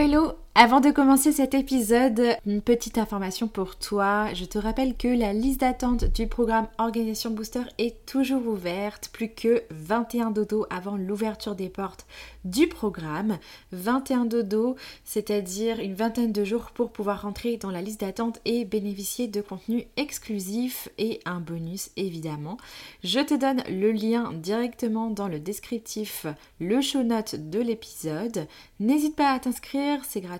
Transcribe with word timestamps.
hello 0.00 0.40
avant 0.56 0.80
de 0.80 0.90
commencer 0.90 1.30
cet 1.30 1.54
épisode, 1.54 2.20
une 2.44 2.60
petite 2.60 2.98
information 2.98 3.46
pour 3.46 3.76
toi. 3.76 4.34
Je 4.34 4.44
te 4.44 4.58
rappelle 4.58 4.96
que 4.96 5.06
la 5.06 5.32
liste 5.32 5.60
d'attente 5.60 6.04
du 6.06 6.26
programme 6.26 6.66
Organisation 6.78 7.30
Booster 7.30 7.62
est 7.78 8.04
toujours 8.04 8.44
ouverte. 8.48 9.10
Plus 9.12 9.28
que 9.28 9.62
21 9.70 10.32
dodo 10.32 10.66
avant 10.68 10.96
l'ouverture 10.96 11.54
des 11.54 11.68
portes 11.68 12.04
du 12.44 12.66
programme. 12.66 13.38
21 13.70 14.24
dodo, 14.24 14.74
c'est-à-dire 15.04 15.78
une 15.78 15.94
vingtaine 15.94 16.32
de 16.32 16.44
jours 16.44 16.72
pour 16.74 16.90
pouvoir 16.90 17.22
rentrer 17.22 17.56
dans 17.56 17.70
la 17.70 17.80
liste 17.80 18.00
d'attente 18.00 18.40
et 18.44 18.64
bénéficier 18.64 19.28
de 19.28 19.40
contenu 19.42 19.86
exclusif 19.96 20.88
et 20.98 21.20
un 21.26 21.38
bonus 21.38 21.90
évidemment. 21.96 22.56
Je 23.04 23.20
te 23.20 23.34
donne 23.34 23.62
le 23.68 23.92
lien 23.92 24.32
directement 24.32 25.10
dans 25.10 25.28
le 25.28 25.38
descriptif, 25.38 26.26
le 26.58 26.80
show 26.80 27.04
note 27.04 27.36
de 27.36 27.60
l'épisode. 27.60 28.48
N'hésite 28.80 29.14
pas 29.14 29.32
à 29.32 29.38
t'inscrire, 29.38 30.04
c'est 30.04 30.20
gratuit 30.20 30.39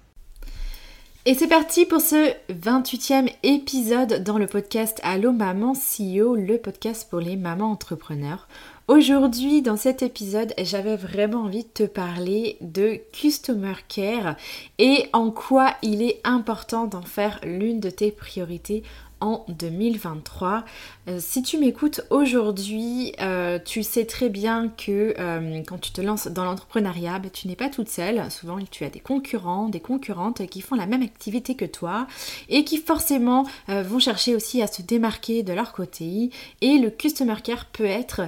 Et 1.27 1.35
c'est 1.35 1.47
parti 1.47 1.85
pour 1.85 2.01
ce 2.01 2.33
28e 2.51 3.31
épisode 3.43 4.23
dans 4.23 4.39
le 4.39 4.47
podcast 4.47 4.99
Allo 5.03 5.31
Maman 5.31 5.73
CEO, 5.73 6.35
le 6.35 6.57
podcast 6.57 7.07
pour 7.11 7.19
les 7.19 7.35
mamans 7.35 7.69
entrepreneurs. 7.69 8.47
Aujourd'hui, 8.87 9.61
dans 9.61 9.77
cet 9.77 10.01
épisode, 10.01 10.51
j'avais 10.57 10.95
vraiment 10.95 11.43
envie 11.43 11.61
de 11.61 11.69
te 11.69 11.83
parler 11.83 12.57
de 12.61 12.99
Customer 13.11 13.75
Care 13.87 14.35
et 14.79 15.09
en 15.13 15.29
quoi 15.29 15.75
il 15.83 16.01
est 16.01 16.19
important 16.23 16.87
d'en 16.87 17.03
faire 17.03 17.39
l'une 17.43 17.79
de 17.79 17.91
tes 17.91 18.11
priorités 18.11 18.81
en 19.21 19.45
2023. 19.47 20.65
Euh, 21.07 21.17
si 21.19 21.41
tu 21.43 21.57
m'écoutes 21.57 22.01
aujourd'hui, 22.09 23.13
euh, 23.21 23.59
tu 23.63 23.83
sais 23.83 24.05
très 24.05 24.29
bien 24.29 24.69
que 24.69 25.13
euh, 25.17 25.61
quand 25.65 25.79
tu 25.79 25.91
te 25.91 26.01
lances 26.01 26.27
dans 26.27 26.43
l'entrepreneuriat, 26.43 27.19
ben, 27.19 27.31
tu 27.31 27.47
n'es 27.47 27.55
pas 27.55 27.69
toute 27.69 27.89
seule. 27.89 28.29
Souvent, 28.31 28.57
tu 28.69 28.83
as 28.83 28.89
des 28.89 28.99
concurrents, 28.99 29.69
des 29.69 29.79
concurrentes 29.79 30.45
qui 30.47 30.61
font 30.61 30.75
la 30.75 30.87
même 30.87 31.03
activité 31.03 31.55
que 31.55 31.65
toi 31.65 32.07
et 32.49 32.63
qui 32.63 32.77
forcément 32.77 33.45
vont 33.67 33.99
chercher 33.99 34.35
aussi 34.35 34.61
à 34.61 34.67
se 34.67 34.81
démarquer 34.81 35.43
de 35.43 35.53
leur 35.53 35.71
côté. 35.73 36.31
Et 36.61 36.77
le 36.77 36.89
Customer 36.89 37.35
Care 37.43 37.65
peut 37.65 37.85
être 37.85 38.21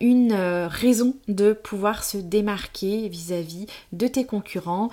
une 0.00 0.32
raison 0.32 1.14
de 1.28 1.52
pouvoir 1.52 2.04
se 2.04 2.18
démarquer 2.18 3.08
vis-à-vis 3.08 3.64
-vis 3.64 3.68
de 3.92 4.06
tes 4.06 4.24
concurrents 4.24 4.90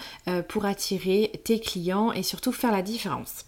pour 0.47 0.66
attirer 0.66 1.31
tes 1.44 1.59
clients 1.59 2.12
et 2.12 2.23
surtout 2.23 2.52
faire 2.52 2.72
la 2.72 2.81
différence. 2.81 3.46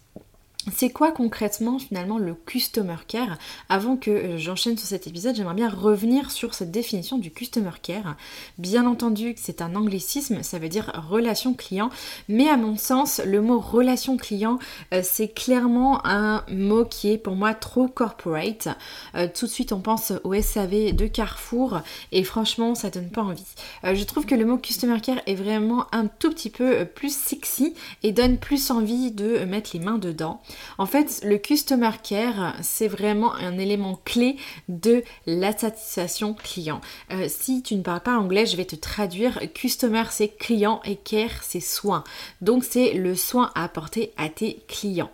C'est 0.75 0.89
quoi 0.89 1.11
concrètement 1.11 1.79
finalement 1.79 2.17
le 2.17 2.33
customer 2.33 2.97
care? 3.07 3.37
Avant 3.69 3.95
que 3.95 4.11
euh, 4.11 4.37
j'enchaîne 4.37 4.77
sur 4.77 4.87
cet 4.87 5.07
épisode, 5.07 5.35
j'aimerais 5.35 5.55
bien 5.55 5.69
revenir 5.69 6.29
sur 6.29 6.53
cette 6.53 6.71
définition 6.71 7.17
du 7.17 7.31
customer 7.31 7.71
care. 7.81 8.17
Bien 8.57 8.85
entendu, 8.85 9.33
c'est 9.37 9.61
un 9.61 9.75
anglicisme, 9.75 10.43
ça 10.43 10.59
veut 10.59 10.67
dire 10.67 10.91
relation 11.09 11.53
client, 11.53 11.89
mais 12.27 12.49
à 12.49 12.57
mon 12.57 12.75
sens, 12.75 13.21
le 13.25 13.41
mot 13.41 13.59
relation 13.59 14.17
client, 14.17 14.59
euh, 14.93 15.01
c'est 15.03 15.29
clairement 15.29 16.05
un 16.05 16.43
mot 16.51 16.83
qui 16.83 17.11
est 17.11 17.17
pour 17.17 17.35
moi 17.35 17.53
trop 17.53 17.87
corporate. 17.87 18.67
Euh, 19.15 19.27
tout 19.33 19.45
de 19.45 19.51
suite, 19.51 19.71
on 19.71 19.79
pense 19.79 20.11
au 20.25 20.33
SAV 20.33 20.93
de 20.93 21.07
Carrefour 21.07 21.79
et 22.11 22.25
franchement, 22.25 22.75
ça 22.75 22.89
donne 22.89 23.09
pas 23.09 23.21
envie. 23.23 23.43
je 23.83 24.03
trouve 24.03 24.25
que 24.25 24.35
le 24.35 24.45
mot 24.45 24.57
customer 24.57 24.99
care 24.99 25.21
est 25.27 25.35
vraiment 25.35 25.85
un 25.93 26.07
tout 26.07 26.29
petit 26.29 26.49
peu 26.49 26.83
plus 26.83 27.15
sexy 27.15 27.73
et 28.03 28.11
donne 28.11 28.37
plus 28.37 28.69
envie 28.69 29.11
de 29.11 29.45
mettre 29.45 29.69
les 29.73 29.79
mains 29.79 29.97
dedans. 29.97 30.41
En 30.77 30.85
fait, 30.85 31.21
le 31.23 31.37
customer 31.37 31.91
care, 32.03 32.55
c'est 32.61 32.87
vraiment 32.87 33.33
un 33.35 33.57
élément 33.57 33.99
clé 34.05 34.37
de 34.69 35.03
la 35.25 35.55
satisfaction 35.57 36.33
client. 36.33 36.81
Euh, 37.11 37.27
si 37.27 37.61
tu 37.63 37.75
ne 37.75 37.81
parles 37.81 38.01
pas 38.01 38.17
anglais, 38.17 38.45
je 38.45 38.57
vais 38.57 38.65
te 38.65 38.75
traduire. 38.75 39.39
Customer, 39.53 40.03
c'est 40.09 40.29
client 40.29 40.81
et 40.85 40.95
care, 40.95 41.43
c'est 41.43 41.59
soin. 41.59 42.03
Donc, 42.41 42.63
c'est 42.63 42.93
le 42.93 43.15
soin 43.15 43.51
à 43.55 43.63
apporter 43.63 44.13
à 44.17 44.29
tes 44.29 44.59
clients. 44.67 45.11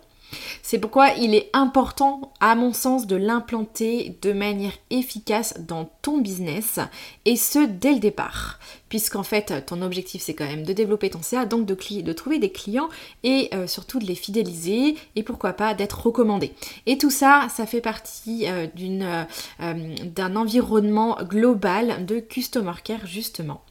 C'est 0.62 0.78
pourquoi 0.78 1.10
il 1.10 1.34
est 1.34 1.50
important, 1.52 2.32
à 2.40 2.54
mon 2.54 2.72
sens, 2.72 3.06
de 3.06 3.16
l'implanter 3.16 4.18
de 4.22 4.32
manière 4.32 4.72
efficace 4.90 5.54
dans 5.60 5.90
ton 6.02 6.18
business 6.18 6.78
et 7.24 7.36
ce 7.36 7.66
dès 7.66 7.92
le 7.92 8.00
départ. 8.00 8.58
Puisqu'en 8.88 9.22
fait, 9.22 9.66
ton 9.66 9.82
objectif 9.82 10.22
c'est 10.22 10.34
quand 10.34 10.46
même 10.46 10.64
de 10.64 10.72
développer 10.72 11.10
ton 11.10 11.22
CA, 11.22 11.46
donc 11.46 11.66
de, 11.66 12.12
trouver 12.12 12.38
des 12.38 12.50
clients 12.50 12.88
et 13.22 13.50
euh, 13.52 13.66
surtout 13.66 13.98
de 13.98 14.06
les 14.06 14.14
fidéliser 14.14 14.96
et 15.16 15.22
pourquoi 15.22 15.52
pas 15.52 15.74
d'être 15.74 16.06
recommandé. 16.06 16.52
Et 16.86 16.98
tout 16.98 17.10
ça, 17.10 17.48
ça 17.54 17.66
fait 17.66 17.80
partie 17.80 18.46
euh, 18.46 18.66
euh, 19.60 19.74
d'un 20.04 20.36
environnement 20.36 21.18
global 21.22 22.06
de 22.06 22.20
Customer 22.20 22.74
Care 22.82 23.06
justement. 23.06 23.62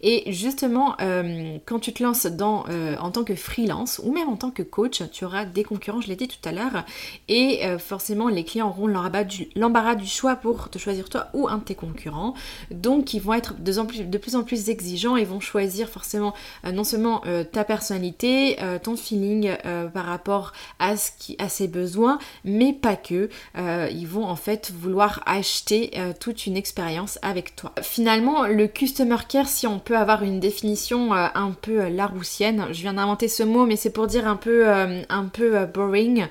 Et 0.00 0.32
justement, 0.32 0.94
euh, 1.00 1.58
quand 1.66 1.78
tu 1.78 1.92
te 1.92 2.02
lances 2.02 2.26
dans, 2.26 2.64
euh, 2.68 2.96
en 2.98 3.10
tant 3.10 3.24
que 3.24 3.34
freelance 3.34 4.00
ou 4.04 4.12
même 4.12 4.28
en 4.28 4.36
tant 4.36 4.50
que 4.50 4.62
coach, 4.62 5.02
tu 5.12 5.24
auras 5.24 5.44
des 5.44 5.64
concurrents, 5.64 6.00
je 6.00 6.08
l'ai 6.08 6.16
dit 6.16 6.28
tout 6.28 6.48
à 6.48 6.52
l'heure, 6.52 6.84
et 7.28 7.64
euh, 7.64 7.78
forcément 7.78 8.28
les 8.28 8.44
clients 8.44 8.68
auront 8.68 8.86
l'embarras 8.86 9.94
du, 9.94 10.06
choix 10.06 10.36
pour 10.36 10.70
te 10.70 10.78
choisir 10.78 11.08
toi 11.08 11.28
ou 11.34 11.48
un 11.48 11.58
de 11.58 11.64
tes 11.64 11.74
concurrents. 11.74 12.34
Donc 12.70 13.14
ils 13.14 13.20
vont 13.20 13.34
être 13.34 13.54
de, 13.58 14.18
plus, 14.18 14.36
en 14.36 14.44
plus 14.44 14.68
exigeants 14.68 15.16
et 15.16 15.24
vont 15.24 15.40
choisir 15.40 15.88
forcément 15.88 16.32
non 16.64 16.84
seulement 16.84 17.22
ta 17.52 17.64
personnalité, 17.64 18.56
ton 18.82 18.96
feeling 18.96 19.50
par 19.92 20.04
rapport 20.04 20.52
à, 20.78 20.96
ce 20.96 21.10
qui, 21.18 21.36
à 21.38 21.48
ses 21.48 21.68
besoins, 21.68 22.18
mais 22.44 22.72
pas 22.72 22.96
que. 22.96 23.28
ils 23.56 24.06
vont 24.06 24.24
en 24.24 24.36
fait 24.36 24.72
vouloir 24.72 25.22
acheter 25.26 25.90
toute 26.20 26.46
une 26.46 26.56
expérience 26.56 27.18
avec 27.22 27.56
toi. 27.56 27.72
Finalement, 27.82 28.46
le 28.46 28.68
customer 28.68 29.16
care, 29.28 29.48
si 29.56 29.66
on 29.66 29.78
peut 29.78 29.96
avoir 29.96 30.22
une 30.22 30.38
définition 30.38 31.14
euh, 31.14 31.28
un 31.34 31.52
peu 31.52 31.80
euh, 31.80 31.88
laroussienne, 31.88 32.66
je 32.72 32.82
viens 32.82 32.92
d'inventer 32.92 33.26
ce 33.26 33.42
mot, 33.42 33.64
mais 33.64 33.76
c'est 33.76 33.90
pour 33.90 34.06
dire 34.06 34.28
un 34.28 34.36
peu, 34.36 34.68
euh, 34.68 35.02
un 35.08 35.24
peu 35.24 35.64
boring, 35.64 36.26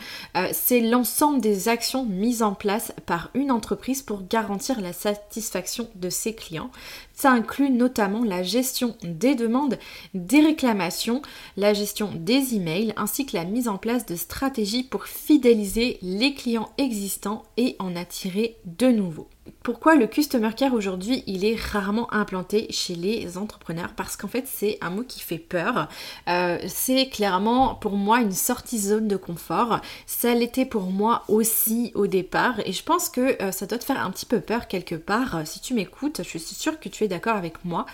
c'est 0.51 0.79
l'ensemble 0.79 1.41
des 1.41 1.67
actions 1.67 2.05
mises 2.05 2.43
en 2.43 2.53
place 2.53 2.93
par 3.07 3.31
une 3.33 3.51
entreprise 3.51 4.03
pour 4.03 4.27
garantir 4.27 4.79
la 4.79 4.93
satisfaction 4.93 5.89
de 5.95 6.09
ses 6.09 6.35
clients. 6.35 6.69
Ça 7.13 7.31
inclut 7.31 7.71
notamment 7.71 8.23
la 8.23 8.43
gestion 8.43 8.95
des 9.01 9.33
demandes, 9.33 9.79
des 10.13 10.41
réclamations, 10.41 11.21
la 11.57 11.73
gestion 11.73 12.11
des 12.13 12.55
emails, 12.55 12.93
ainsi 12.95 13.25
que 13.25 13.35
la 13.35 13.45
mise 13.45 13.67
en 13.67 13.77
place 13.77 14.05
de 14.05 14.15
stratégies 14.15 14.83
pour 14.83 15.05
fidéliser 15.05 15.97
les 16.01 16.33
clients 16.35 16.69
existants 16.77 17.43
et 17.57 17.75
en 17.79 17.95
attirer 17.95 18.57
de 18.65 18.87
nouveaux. 18.87 19.29
Pourquoi 19.61 19.95
le 19.95 20.07
customer 20.07 20.51
care 20.55 20.73
aujourd'hui 20.73 21.23
il 21.27 21.45
est 21.45 21.55
rarement 21.55 22.11
implanté 22.11 22.65
chez 22.71 22.95
les 22.95 23.37
entrepreneurs? 23.37 23.93
Parce 23.95 24.17
qu'en 24.17 24.27
fait 24.27 24.45
c'est 24.47 24.79
un 24.81 24.89
mot 24.89 25.03
qui 25.03 25.19
fait 25.19 25.37
peur. 25.37 25.87
Euh, 26.27 26.57
c'est 26.67 27.09
clairement 27.09 27.75
pour 27.75 27.93
moi 27.93 28.21
une 28.21 28.31
sortie 28.31 28.79
zone 28.79 29.07
de 29.07 29.17
confort. 29.17 29.81
Ça 30.07 30.33
l'était 30.33 30.65
pour 30.65 30.83
moi 30.83 31.23
aussi 31.27 31.91
au 31.93 32.07
départ 32.07 32.59
et 32.65 32.73
je 32.73 32.83
pense 32.83 33.09
que 33.09 33.41
euh, 33.41 33.51
ça 33.51 33.67
doit 33.67 33.77
te 33.77 33.83
faire 33.83 34.03
un 34.03 34.09
petit 34.09 34.25
peu 34.25 34.39
peur 34.39 34.67
quelque 34.67 34.95
part. 34.95 35.45
Si 35.45 35.59
tu 35.59 35.75
m'écoutes, 35.75 36.21
je 36.23 36.37
suis 36.39 36.55
sûre 36.55 36.79
que 36.79 36.89
tu 36.89 37.03
es 37.03 37.07
d'accord 37.07 37.35
avec 37.35 37.63
moi. 37.65 37.85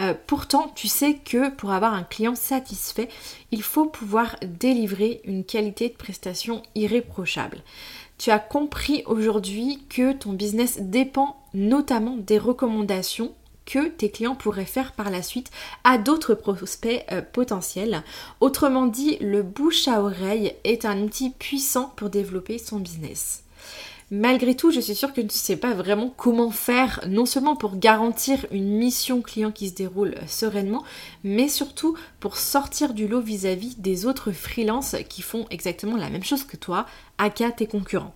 Euh, 0.00 0.14
pourtant 0.26 0.72
tu 0.74 0.88
sais 0.88 1.14
que 1.22 1.50
pour 1.50 1.72
avoir 1.72 1.92
un 1.92 2.04
client 2.04 2.34
satisfait, 2.34 3.10
il 3.50 3.62
faut 3.62 3.86
pouvoir 3.86 4.36
délivrer 4.42 5.20
une 5.24 5.44
qualité 5.44 5.90
de 5.90 5.94
prestation 5.94 6.62
irréprochable 6.74 7.62
tu 8.24 8.30
as 8.30 8.38
compris 8.38 9.02
aujourd'hui 9.04 9.84
que 9.90 10.14
ton 10.14 10.32
business 10.32 10.78
dépend 10.80 11.36
notamment 11.52 12.16
des 12.16 12.38
recommandations 12.38 13.34
que 13.66 13.88
tes 13.88 14.10
clients 14.10 14.34
pourraient 14.34 14.64
faire 14.64 14.92
par 14.92 15.10
la 15.10 15.20
suite 15.20 15.50
à 15.84 15.98
d'autres 15.98 16.32
prospects 16.32 17.04
euh, 17.12 17.20
potentiels. 17.20 18.02
Autrement 18.40 18.86
dit, 18.86 19.18
le 19.20 19.42
bouche 19.42 19.88
à 19.88 20.00
oreille 20.00 20.54
est 20.64 20.86
un 20.86 21.02
outil 21.02 21.32
puissant 21.38 21.92
pour 21.96 22.08
développer 22.08 22.56
son 22.56 22.78
business. 22.78 23.43
Malgré 24.16 24.54
tout, 24.54 24.70
je 24.70 24.78
suis 24.78 24.94
sûre 24.94 25.12
que 25.12 25.20
tu 25.20 25.26
ne 25.26 25.30
sais 25.30 25.56
pas 25.56 25.74
vraiment 25.74 26.08
comment 26.16 26.52
faire, 26.52 27.00
non 27.08 27.26
seulement 27.26 27.56
pour 27.56 27.76
garantir 27.78 28.46
une 28.52 28.78
mission 28.78 29.22
client 29.22 29.50
qui 29.50 29.68
se 29.68 29.74
déroule 29.74 30.14
sereinement, 30.28 30.84
mais 31.24 31.48
surtout 31.48 31.96
pour 32.20 32.36
sortir 32.36 32.94
du 32.94 33.08
lot 33.08 33.20
vis-à-vis 33.20 33.74
des 33.76 34.06
autres 34.06 34.30
freelances 34.30 34.94
qui 35.08 35.20
font 35.20 35.46
exactement 35.50 35.96
la 35.96 36.10
même 36.10 36.22
chose 36.22 36.44
que 36.44 36.56
toi, 36.56 36.86
aka 37.18 37.50
tes 37.50 37.66
concurrents. 37.66 38.14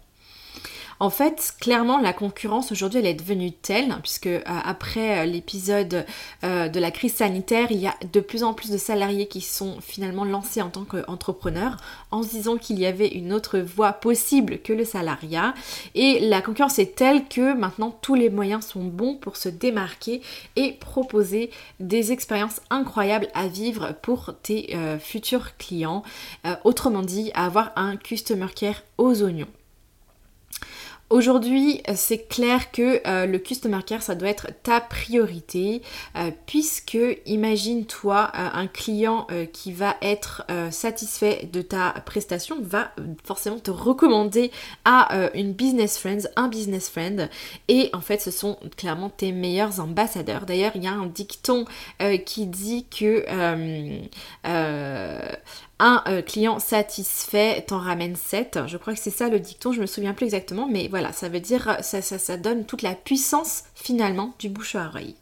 En 1.01 1.11
fait, 1.11 1.55
clairement, 1.61 1.99
la 1.99 2.13
concurrence 2.13 2.73
aujourd'hui, 2.73 2.99
elle 2.99 3.07
est 3.07 3.15
devenue 3.15 3.53
telle, 3.53 3.95
puisque 4.03 4.27
euh, 4.27 4.41
après 4.45 5.21
euh, 5.21 5.25
l'épisode 5.27 6.05
euh, 6.43 6.69
de 6.69 6.81
la 6.81 6.91
crise 6.91 7.15
sanitaire, 7.15 7.69
il 7.71 7.79
y 7.79 7.87
a 7.87 7.95
de 8.13 8.19
plus 8.19 8.43
en 8.43 8.53
plus 8.53 8.71
de 8.71 8.79
salariés 8.79 9.29
qui 9.29 9.41
sont 9.41 9.81
finalement 9.81 10.25
lancés 10.25 10.61
en 10.61 10.71
tant 10.71 10.85
qu'entrepreneurs, 10.85 11.77
en 12.11 12.25
se 12.25 12.31
disant 12.31 12.57
qu'il 12.57 12.81
y 12.81 12.87
avait 12.87 13.07
une 13.07 13.33
autre 13.33 13.61
voie 13.61 13.93
possible 13.93 14.59
que 14.59 14.73
le 14.73 14.85
salariat. 14.85 15.55
Et 15.95 16.19
la 16.19 16.43
concurrence 16.43 16.81
est 16.81 16.97
telle 16.97 17.29
que 17.29 17.55
maintenant, 17.55 17.97
tous 18.03 18.17
les 18.17 18.29
moyens 18.29 18.67
sont 18.67 18.83
bons 18.83 19.15
pour 19.15 19.37
se 19.37 19.49
démarquer 19.49 20.21
et 20.57 20.73
proposer 20.73 21.51
des 21.79 22.11
expériences 22.11 22.61
incroyables 22.71 23.29
à 23.35 23.47
vivre 23.47 23.95
pour 24.03 24.35
tes 24.43 24.77
futurs 25.01 25.57
clients. 25.57 26.03
autrement 26.65 27.03
dit, 27.03 27.31
avoir 27.35 27.73
un 27.77 27.97
customer 27.97 28.49
care 28.55 28.83
aux 28.97 29.23
oignons. 29.23 29.47
Aujourd'hui, 31.11 31.81
c'est 31.95 32.29
clair 32.29 32.71
que 32.71 33.01
euh, 33.07 33.25
le 33.25 33.39
customer 33.39 33.79
care, 33.87 34.03
ça 34.03 34.15
doit 34.15 34.29
être 34.29 34.49
ta 34.63 34.79
priorité, 34.83 35.81
euh, 36.17 36.31
puisque 36.45 36.99
imagine-toi 37.25 38.31
euh, 38.35 38.49
un 38.53 38.67
client 38.67 39.27
qui 39.53 39.73
va 39.73 39.97
être 40.03 40.43
satisfait 40.71 41.49
de 41.51 41.63
ta 41.63 41.93
prestation 42.05 42.59
va 42.61 42.93
forcément 43.25 43.59
te 43.59 43.71
recommander 43.71 44.51
à 44.85 45.31
une 45.35 45.53
business 45.53 45.99
friend, 45.99 46.31
un 46.37 46.49
business 46.49 46.89
friend, 46.89 47.31
et 47.69 47.91
en 47.93 48.01
fait, 48.01 48.21
ce 48.21 48.31
sont 48.31 48.59
clairement 48.77 49.11
tes 49.11 49.33
meilleurs 49.33 49.81
ambassadeurs. 49.81 50.47
D'ailleurs, 50.47 50.73
il 50.75 50.85
y 50.85 50.87
a 50.87 50.93
un 50.93 51.07
dicton 51.07 51.65
qui 52.25 52.47
dit 52.47 52.87
que 52.87 53.25
un 55.81 56.03
euh, 56.09 56.23
client 56.23 56.59
satisfait 56.59 57.65
t'en 57.67 57.79
ramène 57.79 58.17
7. 58.17 58.61
Je 58.67 58.77
crois 58.77 58.95
que 58.95 59.01
c'est 59.01 59.11
ça 59.11 59.29
le 59.29 59.39
dicton, 59.39 59.73
je 59.73 59.81
me 59.81 59.87
souviens 59.87 60.15
plus 60.15 60.27
exactement, 60.27 60.69
mais 60.69 60.89
voilà, 60.89 61.13
ça 61.13 61.29
veut 61.29 61.41
dire, 61.41 61.77
ça, 61.83 62.03
ça, 62.03 62.19
ça 62.19 62.37
donne 62.37 62.65
toute 62.65 62.83
la 62.83 62.95
puissance 62.95 63.65
finalement 63.75 64.35
du 64.39 64.49
bouche 64.49 64.75
à 64.75 64.87
oreille. 64.87 65.17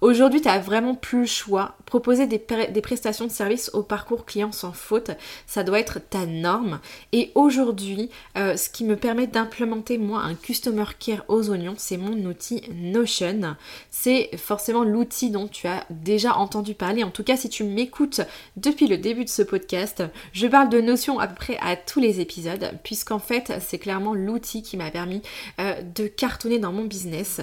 Aujourd'hui, 0.00 0.40
tu 0.40 0.48
as 0.48 0.58
vraiment 0.58 0.94
plus 0.94 1.20
le 1.20 1.26
choix. 1.26 1.76
Proposer 1.84 2.26
des, 2.26 2.38
prestations 2.38 3.26
de 3.26 3.30
service 3.30 3.70
au 3.74 3.82
parcours 3.82 4.24
client 4.24 4.50
sans 4.50 4.72
faute, 4.72 5.10
ça 5.46 5.62
doit 5.62 5.78
être 5.78 5.98
ta 5.98 6.24
norme. 6.24 6.80
Et 7.12 7.32
aujourd'hui, 7.34 8.08
euh, 8.38 8.56
ce 8.56 8.70
qui 8.70 8.84
me 8.84 8.96
permet 8.96 9.26
d'implémenter 9.26 9.98
moi 9.98 10.20
un 10.22 10.34
Customer 10.34 10.86
Care 10.98 11.24
aux 11.28 11.50
oignons, 11.50 11.74
c'est 11.76 11.98
mon 11.98 12.16
outil 12.24 12.62
Notion. 12.72 13.56
C'est 13.90 14.30
forcément 14.38 14.84
l'outil 14.84 15.30
dont 15.30 15.48
tu 15.48 15.66
as 15.66 15.84
déjà 15.90 16.34
entendu 16.36 16.74
parler. 16.74 17.04
En 17.04 17.10
tout 17.10 17.24
cas, 17.24 17.36
si 17.36 17.50
tu 17.50 17.64
m'écoutes 17.64 18.22
depuis 18.56 18.86
le 18.86 18.96
début 18.96 19.24
de 19.24 19.30
ce 19.30 19.42
podcast, 19.42 20.02
je 20.32 20.46
parle 20.46 20.70
de 20.70 20.80
Notion 20.80 21.18
à 21.18 21.26
peu 21.26 21.34
près 21.34 21.58
à 21.60 21.76
tous 21.76 22.00
les 22.00 22.20
épisodes, 22.20 22.72
puisqu'en 22.84 23.18
fait, 23.18 23.52
c'est 23.60 23.78
clairement 23.78 24.14
l'outil 24.14 24.62
qui 24.62 24.78
m'a 24.78 24.90
permis 24.90 25.20
euh, 25.60 25.82
de 25.94 26.06
cartonner 26.06 26.58
dans 26.58 26.72
mon 26.72 26.84
business, 26.84 27.42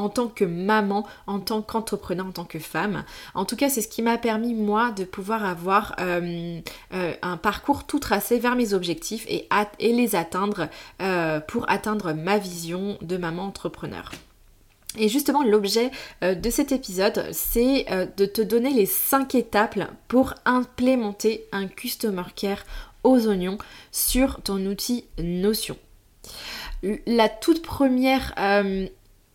en 0.00 0.08
tant 0.08 0.28
que 0.28 0.44
maman, 0.44 1.06
en 1.26 1.38
tant 1.40 1.62
qu'entrepreneur, 1.62 2.26
en 2.26 2.32
tant 2.32 2.44
que 2.44 2.58
femme. 2.58 3.04
En 3.34 3.44
tout 3.44 3.56
cas, 3.56 3.68
c'est 3.68 3.82
ce 3.82 3.88
qui 3.88 4.02
m'a 4.02 4.18
permis, 4.18 4.54
moi, 4.54 4.92
de 4.92 5.04
pouvoir 5.04 5.44
avoir 5.44 5.94
euh, 6.00 6.60
euh, 6.94 7.12
un 7.22 7.36
parcours 7.36 7.84
tout 7.84 7.98
tracé 7.98 8.38
vers 8.38 8.56
mes 8.56 8.72
objectifs 8.72 9.26
et, 9.28 9.46
les 9.80 10.16
atteindre 10.16 10.68
euh, 11.02 11.40
pour 11.40 11.68
atteindre 11.68 12.12
ma 12.12 12.38
vision 12.38 12.96
de 13.02 13.16
maman 13.16 13.44
entrepreneur. 13.44 14.10
Et 14.98 15.08
justement, 15.08 15.44
l'objet 15.44 15.92
de 16.20 16.50
cet 16.50 16.72
épisode, 16.72 17.24
c'est 17.30 17.86
de 18.16 18.26
te 18.26 18.42
donner 18.42 18.70
les 18.70 18.86
5 18.86 19.36
étapes 19.36 19.78
pour 20.08 20.34
implémenter 20.44 21.46
un 21.52 21.68
Customer 21.68 22.24
Care 22.34 22.64
aux 23.04 23.28
oignons 23.28 23.58
sur 23.92 24.42
ton 24.42 24.66
outil 24.66 25.04
Notion. 25.18 25.76
La 27.06 27.28
toute 27.28 27.62
première 27.62 28.34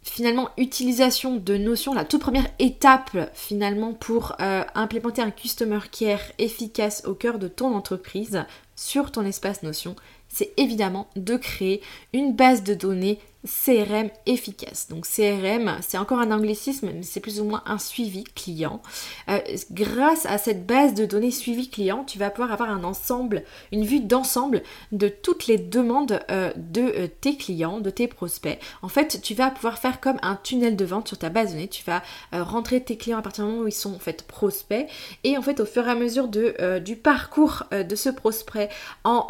finalement 0.06 0.50
utilisation 0.58 1.36
de 1.36 1.58
notions, 1.58 1.94
la 1.94 2.06
toute 2.06 2.22
première 2.22 2.48
étape 2.60 3.18
finalement 3.34 3.94
pour 3.94 4.34
euh, 4.40 4.64
implémenter 4.76 5.22
un 5.22 5.32
customer 5.32 5.80
care 5.92 6.22
efficace 6.38 7.04
au 7.06 7.16
cœur 7.16 7.40
de 7.40 7.48
ton 7.48 7.76
entreprise 7.76 8.46
sur 8.76 9.12
ton 9.12 9.26
espace 9.26 9.64
notion, 9.64 9.96
c'est 10.30 10.54
évidemment 10.58 11.08
de 11.16 11.36
créer 11.36 11.82
une 12.14 12.34
base 12.34 12.64
de 12.64 12.74
données 12.74 13.20
CRM 13.46 14.10
efficace. 14.26 14.88
Donc 14.90 15.06
CRM, 15.08 15.78
c'est 15.82 15.98
encore 15.98 16.20
un 16.20 16.32
anglicisme, 16.32 16.90
mais 16.94 17.04
c'est 17.04 17.20
plus 17.20 17.40
ou 17.40 17.46
moins 17.46 17.64
un 17.66 17.78
suivi 17.78 18.24
client. 18.24 18.82
Euh, 19.30 19.40
grâce 19.72 20.26
à 20.26 20.38
cette 20.38 20.66
base 20.66 20.94
de 20.94 21.06
données 21.06 21.32
suivi 21.32 21.70
client, 21.70 22.04
tu 22.04 22.18
vas 22.18 22.30
pouvoir 22.30 22.52
avoir 22.52 22.70
un 22.70 22.84
ensemble, 22.84 23.44
une 23.72 23.86
vue 23.86 24.00
d'ensemble 24.00 24.64
de 24.92 25.08
toutes 25.08 25.48
les 25.48 25.58
demandes 25.58 26.20
euh, 26.32 26.52
de 26.56 26.82
euh, 26.82 27.08
tes 27.22 27.38
clients, 27.38 27.80
de 27.80 27.90
tes 27.90 28.08
prospects. 28.08 28.60
En 28.82 28.88
fait, 28.88 29.22
tu 29.22 29.34
vas 29.34 29.52
pouvoir 29.52 29.78
faire 29.78 30.00
comme 30.00 30.18
un 30.22 30.36
tunnel 30.36 30.76
de 30.76 30.86
vente 30.86 31.08
sur 31.08 31.18
ta 31.18 31.30
base 31.30 31.50
de 31.50 31.54
données. 31.54 31.68
Tu 31.68 31.84
vas 31.84 32.02
rentrer 32.32 32.82
tes 32.82 32.98
clients 32.98 33.20
à 33.20 33.22
partir 33.22 33.46
du 33.46 33.52
moment 33.52 33.64
où 33.64 33.68
ils 33.68 33.72
sont 33.72 33.94
en 33.94 34.00
fait 34.00 34.24
prospects 34.24 34.88
et 35.24 35.38
en 35.38 35.42
fait 35.42 35.60
au 35.60 35.66
fur 35.66 35.88
et 35.88 35.92
à 35.92 35.96
mesure 35.96 36.28
de, 36.28 36.80
du 36.80 36.96
parcours 36.96 37.64
de 37.72 37.96
ce 37.96 38.10
prospect 38.10 38.70
en 39.04 39.28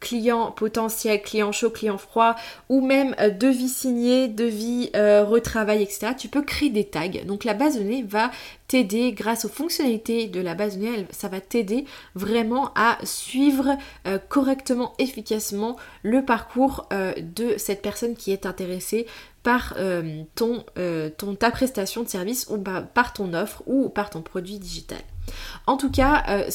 client 0.00 0.52
potentiel, 0.52 1.22
client 1.22 1.52
chaud, 1.52 1.70
client 1.70 1.98
froid 1.98 2.36
ou 2.68 2.80
même 2.80 3.14
de 3.38 3.45
devis 3.46 3.68
signé, 3.68 4.28
devis 4.28 4.90
euh, 4.96 5.24
retravail, 5.24 5.82
etc. 5.82 6.08
Tu 6.18 6.28
peux 6.28 6.42
créer 6.42 6.70
des 6.70 6.84
tags. 6.84 7.08
Donc 7.24 7.44
la 7.44 7.54
base 7.54 7.78
de 7.78 8.06
va 8.06 8.30
t'aider 8.68 9.12
grâce 9.12 9.44
aux 9.44 9.48
fonctionnalités 9.48 10.26
de 10.26 10.40
la 10.40 10.54
base 10.54 10.76
de 10.76 10.84
données, 10.84 11.06
ça 11.10 11.28
va 11.28 11.40
t'aider 11.40 11.84
vraiment 12.14 12.72
à 12.74 12.98
suivre 13.04 13.76
euh, 14.06 14.18
correctement, 14.28 14.94
efficacement 14.98 15.76
le 16.02 16.24
parcours 16.24 16.88
euh, 16.92 17.12
de 17.16 17.54
cette 17.56 17.82
personne 17.82 18.16
qui 18.16 18.32
est 18.32 18.46
intéressée 18.46 19.06
par 19.44 19.76
ton, 20.34 20.64
ton, 21.16 21.34
ta 21.36 21.52
prestation 21.52 22.02
de 22.02 22.08
service 22.08 22.48
ou 22.50 22.58
par 22.58 23.12
ton 23.12 23.32
offre 23.32 23.62
ou 23.66 23.88
par 23.88 24.10
ton 24.10 24.20
produit 24.20 24.58
digital. 24.58 24.98
En 25.66 25.76
tout 25.76 25.90
cas, 25.90 26.22
euh, 26.28 26.48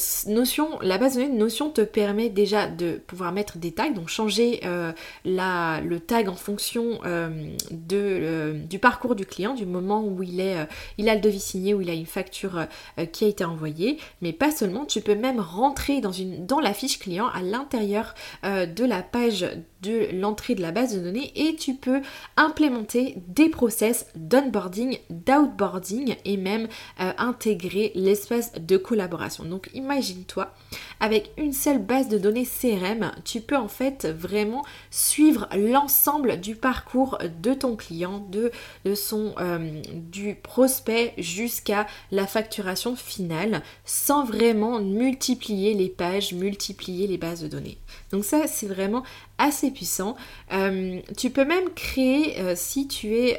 la 0.80 0.98
base 0.98 1.14
de 1.16 1.20
données 1.20 1.34
de 1.34 1.38
Notion 1.38 1.70
te 1.70 1.82
permet 1.82 2.30
déjà 2.30 2.66
de 2.66 2.92
pouvoir 3.06 3.32
mettre 3.32 3.58
des 3.58 3.72
tags, 3.72 3.90
donc 3.90 4.08
changer 4.08 4.60
euh, 4.64 4.92
le 5.24 5.98
tag 5.98 6.28
en 6.28 6.34
fonction 6.34 6.98
euh, 7.04 7.28
du 7.70 8.78
parcours 8.78 9.14
du 9.14 9.26
client, 9.26 9.54
du 9.54 9.66
moment 9.66 10.02
où 10.02 10.22
il, 10.22 10.40
a 10.40 10.66
le 11.14 11.20
devis 11.20 11.40
signé, 11.40 11.74
où 11.74 11.82
il 11.82 11.90
a 11.90 11.94
une 11.94 12.06
facture 12.06 12.66
qui 13.12 13.24
a 13.24 13.28
été 13.28 13.44
envoyée, 13.44 13.98
mais 14.22 14.32
pas 14.32 14.50
seulement, 14.50 14.86
tu 14.86 15.00
peux 15.02 15.14
même 15.14 15.40
rentrer 15.40 16.00
dans 16.00 16.60
la 16.60 16.72
fiche 16.72 16.98
client 16.98 17.28
à 17.28 17.42
l'intérieur 17.42 18.14
de 18.44 18.84
la 18.84 19.02
page 19.02 19.46
de 19.82 20.08
l'entrée 20.12 20.54
de 20.54 20.62
la 20.62 20.70
base 20.70 20.94
de 20.94 21.02
données 21.02 21.32
et 21.34 21.56
tu 21.56 21.74
peux 21.74 22.00
implémenter 22.36 23.16
des 23.28 23.48
process 23.48 24.06
d'onboarding, 24.14 24.98
d'outboarding 25.10 26.16
et 26.24 26.36
même 26.36 26.68
intégrer 26.98 27.92
l'espace 27.94 28.52
de 28.66 28.76
collaboration. 28.76 29.44
Donc 29.44 29.70
imagine-toi, 29.74 30.52
avec 31.00 31.32
une 31.36 31.52
seule 31.52 31.80
base 31.80 32.08
de 32.08 32.18
données 32.18 32.46
CRM, 32.46 33.12
tu 33.24 33.40
peux 33.40 33.56
en 33.56 33.68
fait 33.68 34.06
vraiment 34.06 34.64
suivre 34.90 35.48
l'ensemble 35.56 36.40
du 36.40 36.54
parcours 36.54 37.18
de 37.42 37.54
ton 37.54 37.76
client, 37.76 38.26
de, 38.30 38.52
son, 38.94 39.34
euh, 39.38 39.82
du 39.94 40.34
prospect 40.34 41.14
jusqu'à 41.18 41.86
la 42.10 42.26
facturation 42.26 42.96
finale, 42.96 43.62
sans 43.84 44.24
vraiment 44.24 44.80
multiplier 44.80 45.74
les 45.74 45.88
pages, 45.88 46.32
multiplier 46.32 47.06
les 47.06 47.18
bases 47.18 47.42
de 47.42 47.48
données. 47.48 47.78
Donc 48.10 48.24
ça, 48.24 48.46
c'est 48.46 48.66
vraiment 48.66 49.02
assez 49.38 49.70
puissant. 49.70 50.16
Euh, 50.52 51.00
tu 51.16 51.30
peux 51.30 51.44
même 51.44 51.70
créer, 51.74 52.38
euh, 52.40 52.54
si, 52.56 52.86
tu 52.86 53.16
es, 53.16 53.38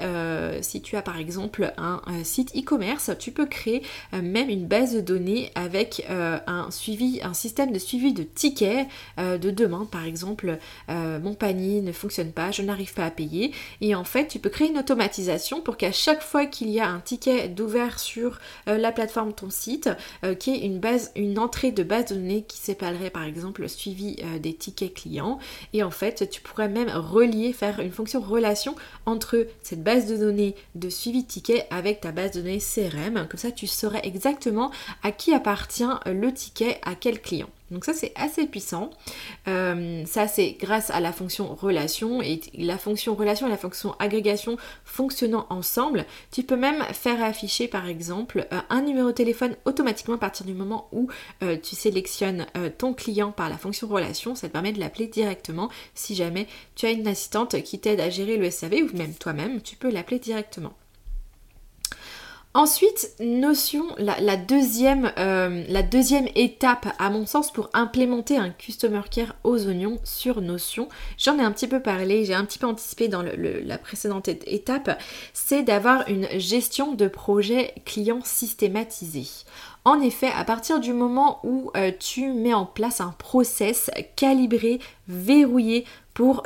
si 0.62 0.82
tu 0.82 0.96
as 0.98 1.02
par 1.02 1.18
exemple 1.18 1.74
un, 1.78 2.02
site 2.24 2.56
e-commerce, 2.56 3.12
tu 3.20 3.32
peux 3.32 3.46
créer 3.46 3.84
même 4.12 4.50
une 4.50 4.68
base 4.68 4.96
de 4.96 5.02
données 5.02 5.13
avec 5.56 6.06
un 6.10 6.72
suivi, 6.72 7.20
un 7.24 7.34
système 7.34 7.72
de 7.72 7.80
suivi 7.80 8.14
de 8.14 8.24
tickets 8.24 8.88
de 9.18 9.52
demande. 9.52 9.90
Par 9.90 10.06
exemple, 10.06 10.58
mon 10.90 11.34
panier 11.34 11.82
ne 11.82 11.92
fonctionne 11.92 12.32
pas, 12.32 12.52
je 12.52 12.62
n'arrive 12.62 12.94
pas 12.94 13.06
à 13.06 13.12
payer. 13.12 13.54
Et 13.82 13.96
en 13.96 14.04
fait, 14.04 14.28
tu 14.28 14.40
peux 14.40 14.50
créer 14.50 14.70
une 14.70 14.78
automatisation 14.78 15.62
pour 15.62 15.78
qu'à 15.78 15.92
chaque 15.92 16.22
fois 16.22 16.46
qu'il 16.46 16.70
y 16.70 16.80
a 16.80 16.88
un 16.88 17.00
ticket 17.00 17.50
d'ouvert 17.50 18.00
sur 18.00 18.40
la 18.68 18.92
plateforme 18.92 19.34
ton 19.34 19.50
site, 19.50 19.90
qui 20.40 20.52
est 20.52 20.66
une 20.66 20.80
base, 20.80 21.12
une 21.16 21.40
entrée 21.40 21.72
de 21.72 21.84
base 21.84 22.06
de 22.06 22.16
données 22.16 22.44
qui 22.44 22.58
s'appellerait 22.58 23.10
par 23.10 23.24
exemple 23.24 23.68
suivi 23.70 24.18
des 24.42 24.54
tickets 24.54 24.94
clients. 24.94 25.40
Et 25.74 25.84
en 25.84 25.92
fait, 25.92 26.30
tu 26.30 26.42
pourrais 26.42 26.70
même 26.70 26.90
relier, 26.90 27.54
faire 27.54 27.80
une 27.80 27.92
fonction 27.92 28.22
relation 28.22 28.76
entre 29.06 29.48
cette 29.62 29.84
base 29.84 30.08
de 30.08 30.18
données 30.18 30.56
de 30.76 30.90
suivi 30.90 31.24
de 31.24 31.28
ticket 31.28 31.68
avec 31.70 32.02
ta 32.02 32.12
base 32.12 32.32
de 32.32 32.42
données 32.42 32.60
CRM. 32.60 33.28
Comme 33.28 33.40
ça, 33.40 33.52
tu 33.52 33.68
saurais 33.68 34.02
exactement 34.04 34.72
à 35.04 35.12
qui 35.12 35.34
appartient 35.34 35.84
le 36.06 36.34
ticket, 36.34 36.80
à 36.84 36.96
quel 36.96 37.22
client. 37.22 37.50
Donc 37.74 37.86
ça 37.86 37.94
c'est 37.94 38.14
assez 38.16 38.46
puissant. 38.46 38.92
Euh, 39.48 40.06
ça 40.06 40.28
c'est 40.28 40.56
grâce 40.60 40.92
à 40.92 41.00
la 41.00 41.12
fonction 41.12 41.54
relation 41.54 42.22
et 42.22 42.40
la 42.58 42.78
fonction 42.78 43.16
relation 43.16 43.48
et 43.48 43.50
la 43.50 43.58
fonction 43.58 43.96
agrégation 44.00 44.58
fonctionnant 44.86 45.48
ensemble. 45.50 46.06
Tu 46.32 46.44
peux 46.44 46.56
même 46.56 46.84
faire 46.94 47.22
afficher 47.24 47.68
par 47.68 47.88
exemple 47.88 48.48
euh, 48.54 48.60
un 48.70 48.82
numéro 48.82 49.08
de 49.08 49.14
téléphone 49.14 49.56
automatiquement 49.66 50.16
à 50.16 50.20
partir 50.20 50.46
du 50.46 50.54
moment 50.54 50.88
où 50.92 51.10
euh, 51.42 51.58
tu 51.62 51.76
sélectionnes 51.76 52.46
ton 52.78 52.94
client 52.94 53.32
par 53.32 53.50
la 53.50 53.58
fonction 53.58 53.88
relation. 53.88 54.36
Ça 54.36 54.48
te 54.48 54.54
permet 54.54 54.72
de 54.72 54.80
l'appeler 54.80 55.08
directement 55.08 55.70
si 55.96 56.16
jamais 56.16 56.48
tu 56.76 56.86
as 56.86 56.92
une 56.92 57.08
assistante 57.08 57.62
qui 57.64 57.80
t'aide 57.80 58.00
à 58.00 58.10
gérer 58.10 58.38
le 58.38 58.50
SAV 58.52 58.74
ou 58.84 58.96
même 58.96 59.16
toi-même, 59.16 59.62
tu 59.62 59.76
peux 59.76 59.90
l'appeler 59.90 60.20
directement. 60.20 60.74
Ensuite, 62.56 63.16
notion, 63.20 63.84
la, 63.98 64.38
deuxième, 64.38 65.12
euh, 65.18 65.64
la 65.70 65.82
deuxième 65.82 66.28
étape 66.36 66.86
à 67.00 67.10
mon 67.10 67.26
sens 67.26 67.52
pour 67.52 67.72
implémenter 67.74 68.38
un 68.38 68.52
Customer 68.52 69.02
Care 69.10 69.36
aux 69.44 69.66
oignons 69.66 69.98
sur 70.04 70.40
Notion, 70.40 70.88
j'en 71.18 71.40
ai 71.40 71.42
un 71.42 71.52
petit 71.52 71.68
peu 71.68 71.80
parlé, 71.80 72.26
j'ai 72.26 72.36
un 72.36 72.46
petit 72.46 72.60
peu 72.60 72.68
anticipé 72.68 73.08
dans 73.08 73.24
la 73.24 73.78
précédente 73.80 74.28
étape, 74.28 75.02
c'est 75.34 75.64
d'avoir 75.64 76.08
une 76.08 76.28
gestion 76.40 76.94
de 76.94 77.08
projet 77.08 77.74
client 77.86 78.20
systématisée. 78.24 79.26
En 79.84 80.00
effet, 80.00 80.30
à 80.34 80.46
partir 80.46 80.80
du 80.80 80.94
moment 80.94 81.40
où 81.44 81.72
euh, 81.76 81.92
tu 82.00 82.32
mets 82.32 82.54
en 82.54 82.68
place 82.68 83.02
un 83.02 83.16
process 83.18 83.90
calibré, 84.16 84.80
verrouillé 85.08 85.86
pour, 86.14 86.44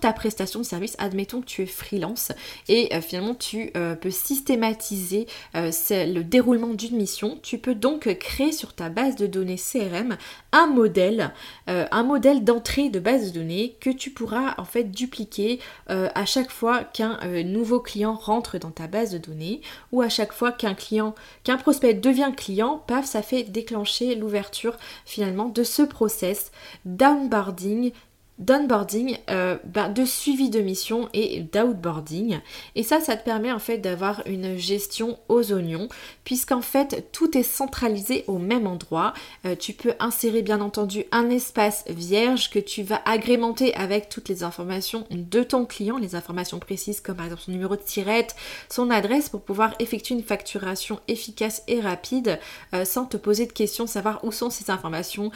ta 0.00 0.12
prestation 0.12 0.60
de 0.60 0.64
service, 0.64 0.96
admettons 0.98 1.40
que 1.40 1.46
tu 1.46 1.62
es 1.62 1.66
freelance 1.66 2.32
et 2.68 2.94
euh, 2.94 3.00
finalement 3.00 3.34
tu 3.34 3.70
euh, 3.76 3.94
peux 3.94 4.10
systématiser 4.10 5.26
euh, 5.54 5.70
le 5.90 6.22
déroulement 6.22 6.74
d'une 6.74 6.96
mission. 6.96 7.38
Tu 7.42 7.58
peux 7.58 7.74
donc 7.74 8.12
créer 8.18 8.52
sur 8.52 8.74
ta 8.74 8.88
base 8.88 9.16
de 9.16 9.26
données 9.26 9.56
CRM 9.56 10.16
un 10.52 10.66
modèle, 10.66 11.32
un 11.66 12.02
modèle 12.02 12.42
d'entrée 12.42 12.88
de 12.88 12.98
base 12.98 13.32
de 13.32 13.38
données 13.38 13.76
que 13.80 13.90
tu 13.90 14.10
pourras 14.10 14.54
en 14.58 14.64
fait 14.64 14.84
dupliquer 14.84 15.60
à 15.88 16.24
chaque 16.24 16.50
fois 16.50 16.84
qu'un 16.84 17.18
nouveau 17.44 17.80
client 17.80 18.14
rentre 18.14 18.58
dans 18.58 18.70
ta 18.70 18.86
base 18.86 19.12
de 19.12 19.18
données 19.18 19.60
ou 19.92 20.00
à 20.00 20.08
chaque 20.08 20.32
fois 20.32 20.52
qu'un 20.52 20.74
client, 20.74 21.14
qu'un 21.44 21.56
prospect 21.56 21.94
devient 21.94 22.32
client, 22.36 22.82
paf, 22.86 23.04
ça 23.04 23.22
fait 23.22 23.44
déclencher 23.44 24.14
l'ouverture 24.14 24.76
finalement 25.04 25.48
de 25.48 25.62
ce 25.62 25.82
process 25.82 26.50
downboarding 26.84 27.92
d'onboarding, 28.38 29.18
euh, 29.30 29.56
bah, 29.64 29.88
de 29.88 30.04
suivi 30.04 30.48
de 30.48 30.60
mission 30.60 31.08
et 31.12 31.40
d'outboarding. 31.40 32.38
Et 32.76 32.82
ça, 32.82 33.00
ça 33.00 33.16
te 33.16 33.24
permet 33.24 33.50
en 33.50 33.58
fait 33.58 33.78
d'avoir 33.78 34.22
une 34.26 34.56
gestion 34.56 35.18
aux 35.28 35.52
oignons, 35.52 35.88
puisqu'en 36.24 36.62
fait 36.62 37.08
tout 37.10 37.36
est 37.36 37.42
centralisé 37.42 38.24
au 38.28 38.38
même 38.38 38.66
endroit. 38.66 39.12
Euh, 39.44 39.56
tu 39.56 39.72
peux 39.72 39.92
insérer 39.98 40.42
bien 40.42 40.60
entendu 40.60 41.04
un 41.10 41.30
espace 41.30 41.84
vierge 41.88 42.50
que 42.50 42.58
tu 42.58 42.82
vas 42.82 43.00
agrémenter 43.04 43.74
avec 43.74 44.08
toutes 44.08 44.28
les 44.28 44.44
informations 44.44 45.04
de 45.10 45.42
ton 45.42 45.64
client, 45.64 45.98
les 45.98 46.14
informations 46.14 46.60
précises 46.60 47.00
comme 47.00 47.16
par 47.16 47.26
exemple 47.26 47.42
son 47.42 47.52
numéro 47.52 47.74
de 47.74 47.82
tirette, 47.82 48.36
son 48.68 48.90
adresse 48.90 49.28
pour 49.28 49.40
pouvoir 49.40 49.74
effectuer 49.80 50.14
une 50.14 50.22
facturation 50.22 51.00
efficace 51.08 51.62
et 51.66 51.80
rapide 51.80 52.38
euh, 52.72 52.84
sans 52.84 53.04
te 53.04 53.16
poser 53.16 53.46
de 53.46 53.52
questions, 53.52 53.86
savoir 53.86 54.22
où 54.22 54.30
sont 54.30 54.50
ces 54.50 54.70
informations, 54.70 55.30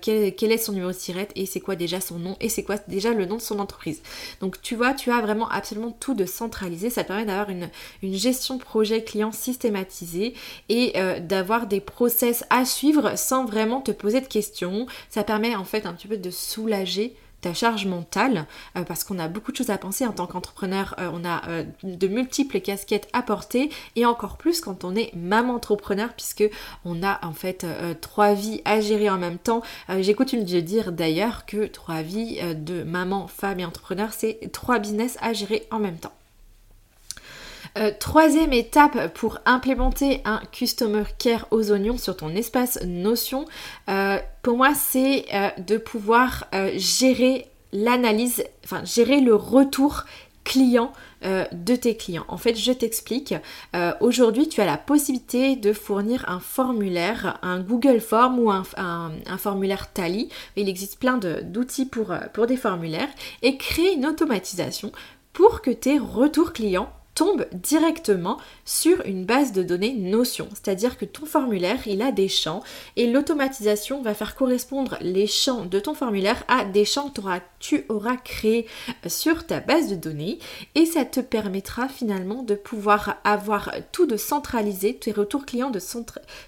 quel, 0.00 0.34
quel, 0.34 0.52
est 0.52 0.58
son 0.58 0.72
numéro 0.72 0.90
de 0.90 0.96
tirette 0.96 1.32
et 1.34 1.46
c'est 1.46 1.60
quoi 1.60 1.76
déjà 1.76 2.00
son 2.00 2.18
nom 2.18 2.36
et 2.44 2.50
c'est 2.50 2.62
quoi 2.62 2.76
déjà 2.88 3.12
le 3.12 3.24
nom 3.24 3.36
de 3.36 3.40
son 3.40 3.58
entreprise. 3.58 4.02
Donc 4.40 4.60
tu 4.60 4.76
vois, 4.76 4.92
tu 4.92 5.10
as 5.10 5.20
vraiment 5.22 5.48
absolument 5.48 5.96
tout 5.98 6.14
de 6.14 6.26
centralisé. 6.26 6.90
Ça 6.90 7.02
permet 7.02 7.24
d'avoir 7.24 7.48
une, 7.48 7.70
gestion 8.02 8.58
projet 8.58 9.02
client 9.02 9.32
systématisée 9.32 10.34
et 10.68 10.92
euh, 10.96 11.20
d'avoir 11.20 11.66
des 11.66 11.80
process 11.80 12.44
à 12.50 12.66
suivre 12.66 13.16
sans 13.16 13.46
vraiment 13.46 13.80
te 13.80 13.90
poser 13.90 14.20
de 14.20 14.26
questions. 14.26 14.86
Ça 15.08 15.24
permet 15.24 15.56
en 15.56 15.64
fait 15.64 15.86
un 15.86 15.94
petit 15.94 16.06
peu 16.06 16.18
de 16.18 16.30
soulager 16.30 17.16
ta 17.44 17.52
charge 17.52 17.84
mentale, 17.84 18.46
euh, 18.76 18.84
parce 18.84 19.04
qu'on 19.04 19.18
a 19.18 19.28
beaucoup 19.28 19.52
de 19.52 19.56
choses 19.58 19.68
à 19.68 19.76
penser 19.76 20.06
en 20.06 20.12
tant 20.12 20.26
qu'entrepreneur, 20.26 20.94
euh, 20.98 21.10
on 21.12 21.26
a 21.26 21.46
euh, 21.48 21.64
de 21.82 22.08
multiples 22.08 22.58
casquettes 22.60 23.06
à 23.12 23.20
porter, 23.20 23.68
et 23.96 24.06
encore 24.06 24.38
plus 24.38 24.62
quand 24.62 24.82
on 24.82 24.96
est 24.96 25.14
maman 25.14 25.56
entrepreneur, 25.56 26.08
puisque 26.14 26.44
on 26.86 27.02
a 27.02 27.20
en 27.24 27.32
fait 27.32 27.66
trois 28.00 28.32
vies 28.32 28.62
à 28.64 28.80
gérer 28.80 29.10
en 29.10 29.18
même 29.18 29.38
temps. 29.38 29.62
J'ai 30.00 30.14
coutume 30.14 30.44
de 30.44 30.60
dire 30.60 30.92
d'ailleurs 30.92 31.44
que 31.46 31.66
trois 31.66 32.02
vies 32.02 32.40
de 32.54 32.82
maman, 32.82 33.28
femme 33.28 33.60
et 33.60 33.64
entrepreneur, 33.64 34.12
c'est 34.12 34.50
trois 34.52 34.78
business 34.78 35.18
à 35.20 35.32
gérer 35.32 35.66
en 35.70 35.78
même 35.78 35.98
temps. 35.98 36.12
Euh, 37.76 37.90
troisième 37.98 38.52
étape 38.52 39.12
pour 39.14 39.38
implémenter 39.46 40.20
un 40.24 40.40
Customer 40.52 41.02
Care 41.18 41.48
aux 41.50 41.72
oignons 41.72 41.98
sur 41.98 42.16
ton 42.16 42.28
espace 42.30 42.78
Notion, 42.86 43.46
euh, 43.88 44.18
pour 44.42 44.56
moi 44.56 44.74
c'est 44.74 45.24
euh, 45.34 45.48
de 45.58 45.76
pouvoir 45.76 46.44
gérer 46.76 47.48
l'analyse, 47.72 48.44
enfin 48.64 48.84
gérer 48.84 49.20
le 49.20 49.34
retour 49.34 50.04
client 50.44 50.92
de 51.22 51.74
tes 51.74 51.96
clients. 51.96 52.26
En 52.28 52.36
fait, 52.36 52.54
je 52.54 52.70
t'explique. 52.70 53.34
Aujourd'hui, 54.00 54.46
tu 54.46 54.60
as 54.60 54.66
la 54.66 54.76
possibilité 54.76 55.56
de 55.56 55.72
fournir 55.72 56.28
un 56.28 56.38
formulaire, 56.38 57.38
un 57.40 57.60
Google 57.60 57.98
Form 58.00 58.38
ou 58.38 58.50
un, 58.50 58.62
formulaire 59.38 59.90
Tally. 59.90 60.28
Il 60.56 60.68
existe 60.68 60.98
plein 60.98 61.16
d'outils 61.16 61.86
pour, 61.86 62.14
pour 62.34 62.46
des 62.46 62.58
formulaires 62.58 63.08
et 63.40 63.56
créer 63.56 63.94
une 63.94 64.04
automatisation 64.04 64.92
pour 65.32 65.62
que 65.62 65.70
tes 65.70 65.98
retours 65.98 66.52
clients 66.52 66.92
tombe 67.14 67.46
directement 67.52 68.38
sur 68.64 69.04
une 69.06 69.24
base 69.24 69.52
de 69.52 69.62
données 69.62 69.94
Notion. 69.94 70.48
C'est-à-dire 70.50 70.98
que 70.98 71.04
ton 71.04 71.26
formulaire, 71.26 71.86
il 71.86 72.02
a 72.02 72.12
des 72.12 72.28
champs 72.28 72.62
et 72.96 73.10
l'automatisation 73.10 74.02
va 74.02 74.14
faire 74.14 74.34
correspondre 74.34 74.96
les 75.00 75.26
champs 75.26 75.64
de 75.64 75.78
ton 75.78 75.94
formulaire 75.94 76.42
à 76.48 76.64
des 76.64 76.84
champs 76.84 77.10
que 77.10 77.20
tu 77.58 77.84
auras 77.88 78.16
créés 78.16 78.66
sur 79.06 79.46
ta 79.46 79.60
base 79.60 79.88
de 79.88 79.96
données 79.96 80.38
et 80.74 80.86
ça 80.86 81.04
te 81.04 81.20
permettra 81.20 81.88
finalement 81.88 82.42
de 82.42 82.54
pouvoir 82.54 83.16
avoir 83.24 83.72
tout 83.92 84.06
de 84.06 84.16
centralisé, 84.16 84.94
tes 84.94 85.12
retours 85.12 85.46
clients 85.46 85.70
de 85.70 85.80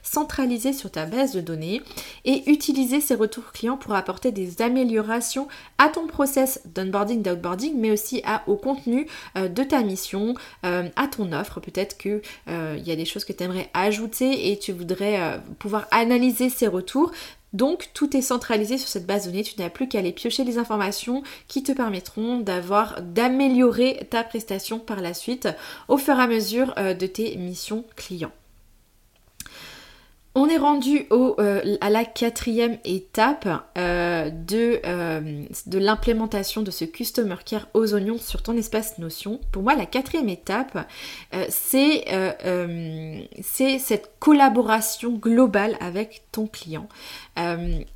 centraliser 0.03 0.73
sur 0.73 0.91
ta 0.91 1.07
base 1.07 1.33
de 1.33 1.41
données 1.41 1.83
et 2.25 2.51
utiliser 2.51 3.01
ces 3.01 3.15
retours 3.15 3.53
clients 3.53 3.77
pour 3.77 3.95
apporter 3.95 4.33
des 4.33 4.63
améliorations 4.63 5.49
à 5.79 5.89
ton 5.89 6.07
process 6.07 6.61
d'onboarding, 6.75 7.23
d'outboarding, 7.23 7.75
mais 7.77 7.91
aussi 7.91 8.23
à, 8.25 8.43
au 8.47 8.57
contenu 8.57 9.07
euh, 9.37 9.49
de 9.49 9.63
ta 9.63 9.83
mission, 9.83 10.35
euh, 10.65 10.89
à 10.97 11.07
ton 11.07 11.33
offre. 11.33 11.61
Peut-être 11.61 11.99
qu'il 11.99 12.23
euh, 12.49 12.79
y 12.85 12.91
a 12.91 12.97
des 12.97 13.05
choses 13.05 13.25
que 13.25 13.33
tu 13.33 13.45
aimerais 13.45 13.69
ajouter 13.75 14.51
et 14.51 14.59
tu 14.59 14.73
voudrais 14.73 15.21
euh, 15.21 15.39
pouvoir 15.59 15.87
analyser 15.91 16.49
ces 16.49 16.67
retours. 16.67 17.13
Donc 17.53 17.91
tout 17.95 18.17
est 18.17 18.23
centralisé 18.23 18.77
sur 18.77 18.89
cette 18.89 19.07
base 19.07 19.27
de 19.27 19.31
données, 19.31 19.43
tu 19.43 19.59
n'as 19.61 19.71
plus 19.71 19.89
qu'à 19.89 20.01
aller 20.01 20.13
piocher 20.13 20.45
les 20.45 20.59
informations 20.59 21.23
qui 21.49 21.63
te 21.63 21.73
permettront 21.73 22.41
d'avoir 22.41 23.01
d'améliorer 23.01 24.07
ta 24.11 24.25
prestation 24.25 24.79
par 24.79 25.01
la 25.01 25.15
suite 25.15 25.49
au 25.89 25.97
fur 25.97 26.19
et 26.19 26.23
à 26.23 26.27
mesure 26.27 26.75
de 26.75 27.07
tes 27.07 27.37
missions 27.37 27.85
clients. 27.95 28.33
On 30.39 30.51
est 30.51 30.59
rendu 30.59 31.07
euh, 31.13 31.79
à 31.81 31.89
la 31.89 32.05
quatrième 32.05 32.77
étape 32.85 33.49
de, 34.25 34.81
euh, 34.85 35.45
de 35.67 35.79
l'implémentation 35.79 36.63
de 36.63 36.71
ce 36.71 36.85
Customer 36.85 37.37
Care 37.45 37.69
aux 37.75 37.95
oignons 37.95 38.19
sur 38.19 38.43
ton 38.43 38.57
espace 38.57 38.99
Notion. 38.99 39.41
Pour 39.53 39.63
moi, 39.63 39.75
la 39.75 39.87
quatrième 39.87 40.29
étape, 40.29 40.87
c'est 41.49 42.05
cette 43.79 44.11
collaboration 44.19 45.13
globale 45.13 45.77
avec 45.81 46.23
ton 46.33 46.47
client. 46.47 46.89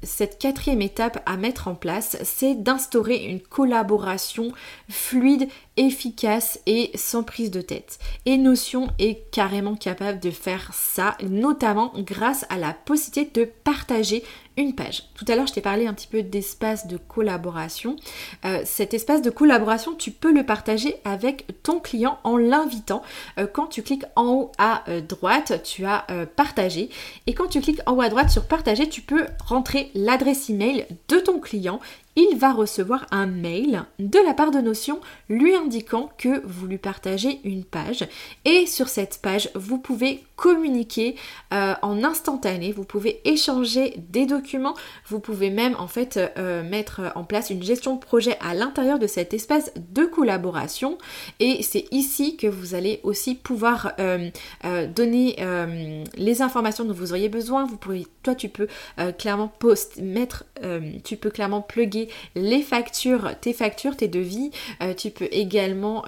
cette 0.03 0.39
quatrième 0.39 0.83
étape 0.83 1.23
à 1.27 1.37
mettre 1.37 1.69
en 1.69 1.75
place, 1.75 2.17
c'est 2.23 2.55
d'instaurer 2.55 3.25
une 3.25 3.41
collaboration 3.41 4.53
fluide 4.89 5.49
efficace 5.77 6.61
et 6.67 6.91
sans 6.95 7.23
prise 7.23 7.51
de 7.51 7.61
tête. 7.61 7.99
Et 8.27 8.37
Notion 8.37 8.89
est 8.99 9.31
carrément 9.31 9.77
capable 9.77 10.21
de 10.21 10.31
faire 10.31 10.71
ça, 10.75 11.17
notamment 11.23 11.93
grâce 11.97 12.45
à 12.51 12.59
la 12.59 12.75
possibilité 12.75 13.41
de 13.41 13.51
partager 13.65 14.23
une 14.57 14.75
page. 14.75 15.05
Tout 15.15 15.25
à 15.29 15.37
l'heure, 15.37 15.47
je 15.47 15.53
t'ai 15.53 15.61
parlé 15.61 15.87
un 15.87 15.95
petit 15.95 16.07
peu 16.07 16.23
d'espace 16.23 16.87
de 16.87 16.97
collaboration. 16.97 17.97
Euh, 18.45 18.63
cet 18.65 18.95
espace 18.95 19.23
de 19.23 19.31
collaboration, 19.31 19.95
tu 19.95 20.11
peux 20.11 20.33
le 20.33 20.45
partager 20.45 20.97
avec 21.05 21.47
ton 21.63 21.81
client 21.81 22.19
en 22.25 22.37
l'invitant. 22.37 23.03
Euh, 23.39 23.47
quand 23.47 23.67
tu 23.67 23.83
cliques 23.83 24.05
en 24.17 24.27
haut 24.27 24.53
à 24.59 24.85
euh, 24.89 25.01
droite, 25.01 25.63
tu 25.65 25.85
as 25.85 26.07
partagé. 26.37 26.91
Et 27.27 27.35
quand 27.35 27.47
tu 27.47 27.61
cliques 27.61 27.81
en 27.87 27.93
haut 27.93 28.03
à 28.03 28.09
droite 28.09 28.31
sur 28.31 28.47
partager, 28.47 28.89
tu 28.89 29.01
peux 29.01 29.27
rentrer 29.45 29.91
l'adresse 29.95 30.51
email 30.51 30.87
de 31.09 31.19
ton 31.19 31.39
client 31.39 31.81
il 32.17 32.37
va 32.37 32.53
recevoir 32.53 33.07
un 33.11 33.27
mail 33.27 33.85
de 33.99 34.19
la 34.25 34.35
part 34.35 34.51
de 34.51 34.61
Notion 34.61 35.01
lui 35.29 35.55
indiquant 35.55 36.11
que 36.19 36.45
vous 36.45 36.67
lui 36.67 36.79
partagez 36.79 37.41
une 37.45 37.65
page 37.65 38.07
et 38.45 38.67
sur 38.67 38.89
cette 38.89 39.21
page 39.23 39.51
vous 39.55 39.79
pouvez 39.79 40.25
communiquer 40.37 41.17
en 41.51 42.03
instantané, 42.03 42.73
vous 42.73 42.85
pouvez 42.85 43.21
échanger 43.25 43.95
des 44.11 44.27
documents 44.27 44.41
document. 44.41 44.75
Vous 45.07 45.21
pouvez 45.21 45.51
même 45.51 45.77
en 45.79 45.87
fait 45.87 46.19
euh, 46.39 46.63
mettre 46.63 47.13
en 47.15 47.25
place 47.25 47.51
une 47.51 47.63
gestion 47.63 47.97
de 47.97 48.01
projet 48.01 48.37
à 48.41 48.55
l'intérieur 48.55 48.99
de 48.99 49.07
cet 49.07 49.35
espace 49.35 49.73
de 49.77 50.05
collaboration. 50.05 50.99
Et 51.39 51.63
c'est 51.63 51.87
ici 51.91 52.37
que 52.37 52.47
vous 52.47 52.75
allez 52.75 53.01
aussi 53.03 53.35
pouvoir 53.35 53.93
euh, 54.01 54.31
donner 54.95 55.37
les 56.17 56.43
informations 56.43 56.85
dont 56.85 56.95
vous 56.95 57.13
auriez 57.13 57.29
besoin. 57.29 57.67
Vous 57.67 57.79
toi, 58.23 58.35
tu 58.35 58.49
peux 58.49 58.69
clairement 59.19 59.49
post 59.49 60.01
mettre, 60.01 60.45
tu 61.05 61.17
peux 61.17 61.31
clairement 61.31 61.63
plugger 61.63 62.00
les 62.35 62.63
factures, 62.63 63.39
tes 63.41 63.53
factures, 63.53 63.97
tes 63.97 64.09
devis. 64.09 64.51
tu 64.97 65.11
peux 65.11 65.29
également 65.31 66.05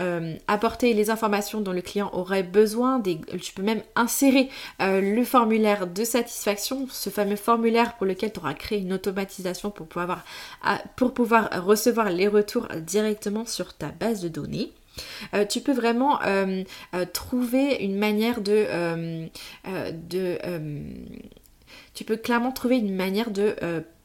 apporter 0.49 0.95
les 0.95 1.11
informations 1.11 1.61
dont 1.61 1.73
le 1.73 1.83
client 1.83 2.11
aurait 2.13 2.43
besoin. 2.43 3.01
Tu 3.01 3.53
peux 3.55 3.63
même 3.63 3.83
insérer 3.97 4.49
le 4.81 5.25
formulaire 5.25 5.87
de 5.87 6.05
satisfaction, 6.05 6.87
ce 6.91 7.11
fameux 7.11 7.37
formulaire 7.37 7.97
pour 7.97 8.07
lequel 8.07 8.33
tu 8.33 8.41
auras 8.41 8.55
créé 8.55 8.81
une 8.81 8.93
automatisation 8.93 9.71
pour 9.71 9.87
pouvoir, 9.87 10.25
recevoir 11.65 12.11
les 12.11 12.29
retours 12.29 12.69
directement 12.77 13.45
sur 13.47 13.75
ta 13.75 13.89
base 13.89 14.23
de 14.23 14.29
données. 14.29 14.73
Euh, 15.35 15.47
tu 15.47 15.61
peux 15.61 15.73
vraiment 15.73 16.23
euh, 16.23 16.65
euh, 16.95 17.05
trouver 17.13 17.77
une 17.81 17.97
manière 17.97 18.41
de 18.41 19.31
tu 21.95 22.05
peux 22.05 22.17
clairement 22.17 22.53
trouver 22.53 22.79
une 22.79 22.95
manière 22.95 23.31
de 23.31 23.55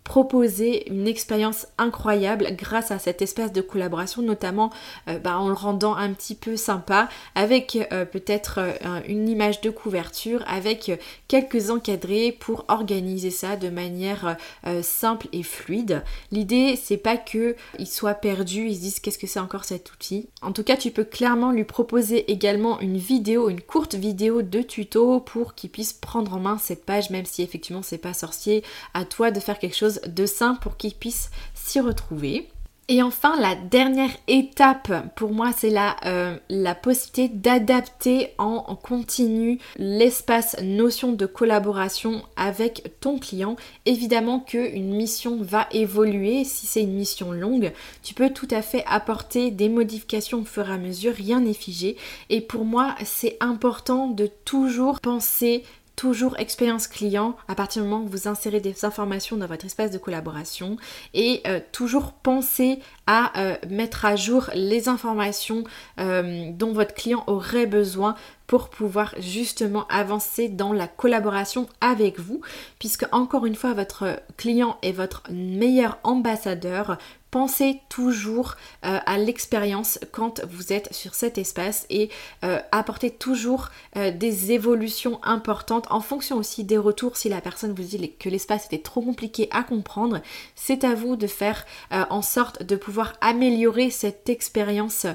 proposer 0.07 0.89
une 0.89 1.05
expérience 1.05 1.67
incroyable 1.77 2.55
grâce 2.57 2.91
à 2.91 2.97
cet 2.97 3.21
espace 3.21 3.51
de 3.51 3.59
collaboration, 3.59 4.21
notamment 4.21 4.71
euh, 5.09 5.19
bah, 5.19 5.37
en 5.37 5.49
le 5.49 5.53
rendant 5.53 5.95
un 5.95 6.13
petit 6.13 6.33
peu 6.33 6.55
sympa, 6.55 7.09
avec 7.35 7.77
euh, 7.91 8.05
peut-être 8.05 8.59
euh, 8.59 9.01
une 9.09 9.27
image 9.27 9.59
de 9.59 9.69
couverture, 9.69 10.45
avec 10.47 10.93
quelques 11.27 11.71
encadrés 11.71 12.31
pour 12.31 12.63
organiser 12.69 13.31
ça 13.31 13.57
de 13.57 13.67
manière 13.67 14.37
simple 14.81 15.27
et 15.33 15.43
fluide. 15.43 16.03
L'idée, 16.31 16.79
c'est 16.81 16.97
pas 16.97 17.17
que 17.17 17.55
ils 17.77 17.87
soient 17.87 18.13
perdus, 18.13 18.69
ils 18.69 18.75
se 18.75 18.81
disent 18.81 18.99
qu'est-ce 19.01 19.17
que 19.17 19.27
c'est 19.27 19.39
encore 19.41 19.65
cet 19.65 19.91
outil? 19.91 20.29
En 20.41 20.53
tout 20.53 20.63
cas, 20.63 20.77
tu 20.77 20.91
peux 20.91 21.03
clairement 21.03 21.51
lui 21.51 21.65
proposer 21.65 22.31
également 22.31 22.79
une 22.79 22.97
vidéo, 22.97 23.49
une 23.49 23.61
courte 23.61 23.95
vidéo 23.95 24.41
de 24.41 24.61
tuto 24.61 25.19
pour 25.19 25.53
qu'il 25.53 25.69
puisse 25.69 25.91
prendre 25.91 26.33
en 26.33 26.39
main 26.39 26.57
cette 26.57 26.85
page, 26.85 27.09
même 27.09 27.25
si 27.25 27.41
effectivement 27.43 27.81
c'est 27.81 27.97
pas 27.97 28.13
sorcier. 28.13 28.63
À 28.93 29.03
toi 29.03 29.31
de 29.31 29.39
faire 29.41 29.59
quelque 29.59 29.75
chose 29.75 29.96
de 30.07 30.25
sain 30.25 30.55
pour 30.55 30.77
qu'ils 30.77 30.95
puissent 30.95 31.31
s'y 31.53 31.79
retrouver. 31.79 32.49
Et 32.89 33.03
enfin, 33.03 33.37
la 33.37 33.55
dernière 33.55 34.11
étape 34.29 34.93
pour 35.17 35.33
moi, 35.33 35.51
c'est 35.51 35.69
la, 35.69 35.97
euh, 36.05 36.37
la 36.47 36.73
possibilité 36.73 37.27
d'adapter 37.27 38.29
en, 38.37 38.61
continu 38.75 39.59
l'espace 39.77 40.55
notion 40.61 41.11
de 41.11 41.25
collaboration 41.25 42.23
avec 42.37 42.93
ton 43.01 43.19
client. 43.19 43.57
Évidemment 43.85 44.39
qu'une 44.39 44.95
mission 44.95 45.37
va 45.41 45.67
évoluer. 45.71 46.45
Si 46.45 46.65
c'est 46.65 46.83
une 46.83 46.93
mission 46.93 47.33
longue, 47.33 47.73
tu 48.03 48.13
peux 48.13 48.29
tout 48.29 48.47
à 48.51 48.61
fait 48.61 48.85
apporter 48.87 49.51
des 49.51 49.67
modifications 49.67 50.39
au 50.39 50.45
fur 50.45 50.69
et 50.69 50.73
à 50.73 50.77
mesure. 50.77 51.13
Rien 51.13 51.41
n'est 51.41 51.53
figé. 51.53 51.97
Et 52.29 52.39
pour 52.39 52.63
moi, 52.63 52.95
c'est 53.03 53.35
important 53.41 54.07
de 54.07 54.29
toujours 54.45 55.01
penser 55.01 55.65
toujours 55.97 56.37
expérience 56.37 56.87
client 56.87 57.35
à 57.49 57.55
partir 57.55 57.81
du 57.81 57.89
moment 57.89 58.05
où 58.05 58.07
vous 58.07 58.27
insérez 58.29 58.61
des 58.61 58.85
informations 58.85 59.35
dans 59.35 59.47
votre 59.47 59.65
espace 59.65 59.91
de 59.91 59.97
collaboration 59.97 60.77
et 61.13 61.41
euh, 61.47 61.59
toujours 61.73 62.13
penser 62.13 62.79
à 63.07 63.37
euh, 63.41 63.55
mettre 63.67 64.05
à 64.05 64.15
jour 64.15 64.49
les 64.53 64.87
informations 64.87 65.63
euh, 65.99 66.51
dont 66.53 66.71
votre 66.71 66.93
client 66.93 67.23
aurait 67.25 67.65
besoin 67.65 68.15
pour 68.45 68.69
pouvoir 68.69 69.13
justement 69.19 69.85
avancer 69.89 70.47
dans 70.47 70.71
la 70.71 70.87
collaboration 70.87 71.67
avec 71.81 72.19
vous. 72.19 72.41
Puisque 72.79 73.05
encore 73.11 73.45
une 73.45 73.55
fois 73.55 73.73
votre 73.73 74.21
client 74.37 74.77
est 74.83 74.93
votre 74.93 75.23
meilleur 75.31 75.97
ambassadeur 76.03 76.97
pensez 77.31 77.81
toujours 77.89 78.55
euh, 78.85 78.99
à 79.05 79.17
l'expérience 79.17 79.99
quand 80.11 80.41
vous 80.45 80.71
êtes 80.71 80.93
sur 80.93 81.13
cet 81.13 81.37
espace 81.37 81.85
et 81.89 82.09
euh, 82.43 82.59
apportez 82.71 83.11
toujours 83.11 83.69
euh, 83.95 84.11
des 84.11 84.51
évolutions 84.51 85.19
importantes 85.23 85.87
en 85.89 85.99
fonction 85.99 86.37
aussi 86.37 86.63
des 86.63 86.77
retours. 86.77 87.17
Si 87.17 87.29
la 87.29 87.41
personne 87.41 87.73
vous 87.73 87.83
dit 87.83 88.13
que 88.19 88.29
l'espace 88.29 88.65
était 88.67 88.77
trop 88.77 89.01
compliqué 89.01 89.49
à 89.51 89.63
comprendre, 89.63 90.21
c'est 90.55 90.83
à 90.83 90.95
vous 90.95 91.15
de 91.15 91.27
faire 91.27 91.65
en 91.91 92.21
sorte 92.21 92.63
de 92.63 92.75
pouvoir 92.75 93.13
améliorer 93.21 93.89
cette 93.89 94.29
expérience 94.29 95.05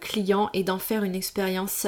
client 0.00 0.50
et 0.52 0.64
d'en 0.64 0.78
faire 0.78 1.04
une 1.04 1.14
expérience 1.14 1.86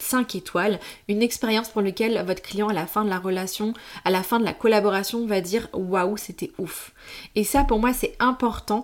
5 0.00 0.34
étoiles, 0.34 0.78
une 1.08 1.22
expérience 1.22 1.68
pour 1.68 1.82
laquelle 1.82 2.22
votre 2.26 2.42
client 2.42 2.68
à 2.68 2.72
la 2.72 2.86
fin 2.86 3.04
de 3.04 3.10
la 3.10 3.18
relation, 3.18 3.74
à 4.04 4.10
la 4.10 4.22
fin 4.22 4.38
de 4.38 4.44
la 4.44 4.52
collaboration 4.52 5.26
va 5.26 5.40
dire 5.40 5.68
waouh 5.72 6.16
c'était 6.16 6.52
ouf. 6.58 6.92
Et 7.34 7.44
ça 7.44 7.64
pour 7.64 7.78
moi 7.78 7.92
c'est 7.92 8.16
important 8.18 8.77